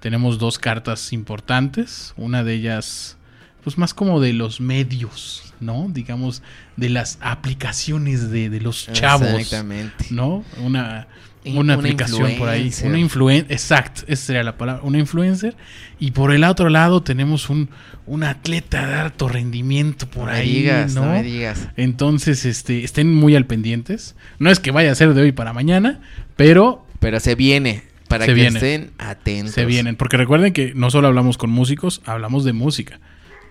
[0.00, 2.14] tenemos dos cartas importantes.
[2.16, 3.16] Una de ellas,
[3.62, 5.88] pues más como de los medios, ¿no?
[5.90, 6.42] Digamos,
[6.76, 9.28] de las aplicaciones de, de los chavos.
[9.28, 10.06] Exactamente.
[10.10, 10.44] ¿No?
[10.58, 11.06] Una,
[11.44, 12.70] una una aplicación por ahí.
[12.84, 13.52] Una influencer.
[13.52, 14.82] Exacto, esa sería la palabra.
[14.82, 15.56] Una influencer.
[15.98, 17.70] Y por el otro lado tenemos un,
[18.06, 20.54] un atleta de alto rendimiento por No me ahí.
[20.54, 21.04] digas, ¿no?
[21.06, 21.68] no me digas.
[21.76, 24.16] Entonces, este, estén muy al pendientes.
[24.38, 26.00] No es que vaya a ser de hoy para mañana,
[26.36, 27.89] pero Pero se viene.
[28.10, 28.56] Para Se que viene.
[28.56, 29.54] estén atentos.
[29.54, 29.94] se vienen.
[29.94, 32.98] Porque recuerden que no solo hablamos con músicos, hablamos de música.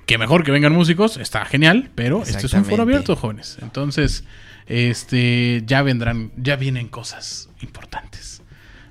[0.05, 3.57] Que mejor que vengan músicos, está genial, pero este es un foro abierto, jóvenes.
[3.61, 4.25] Entonces,
[4.65, 8.41] este, ya vendrán, ya vienen cosas importantes.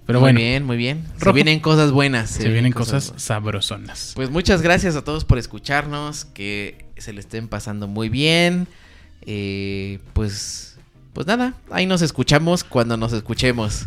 [0.07, 1.05] Pero muy bueno, bien, muy bien.
[1.23, 2.31] Se vienen cosas buenas.
[2.31, 3.23] se, vienen cosas, buenas.
[3.23, 4.13] sabrosonas.
[4.17, 6.25] Pues muchas gracias a todos por escucharnos.
[6.25, 8.69] Que se le estén pasando muy bien.
[9.27, 10.79] Eh, pues,
[11.13, 13.87] pues nada, ahí nos escuchamos cuando nos escuchemos.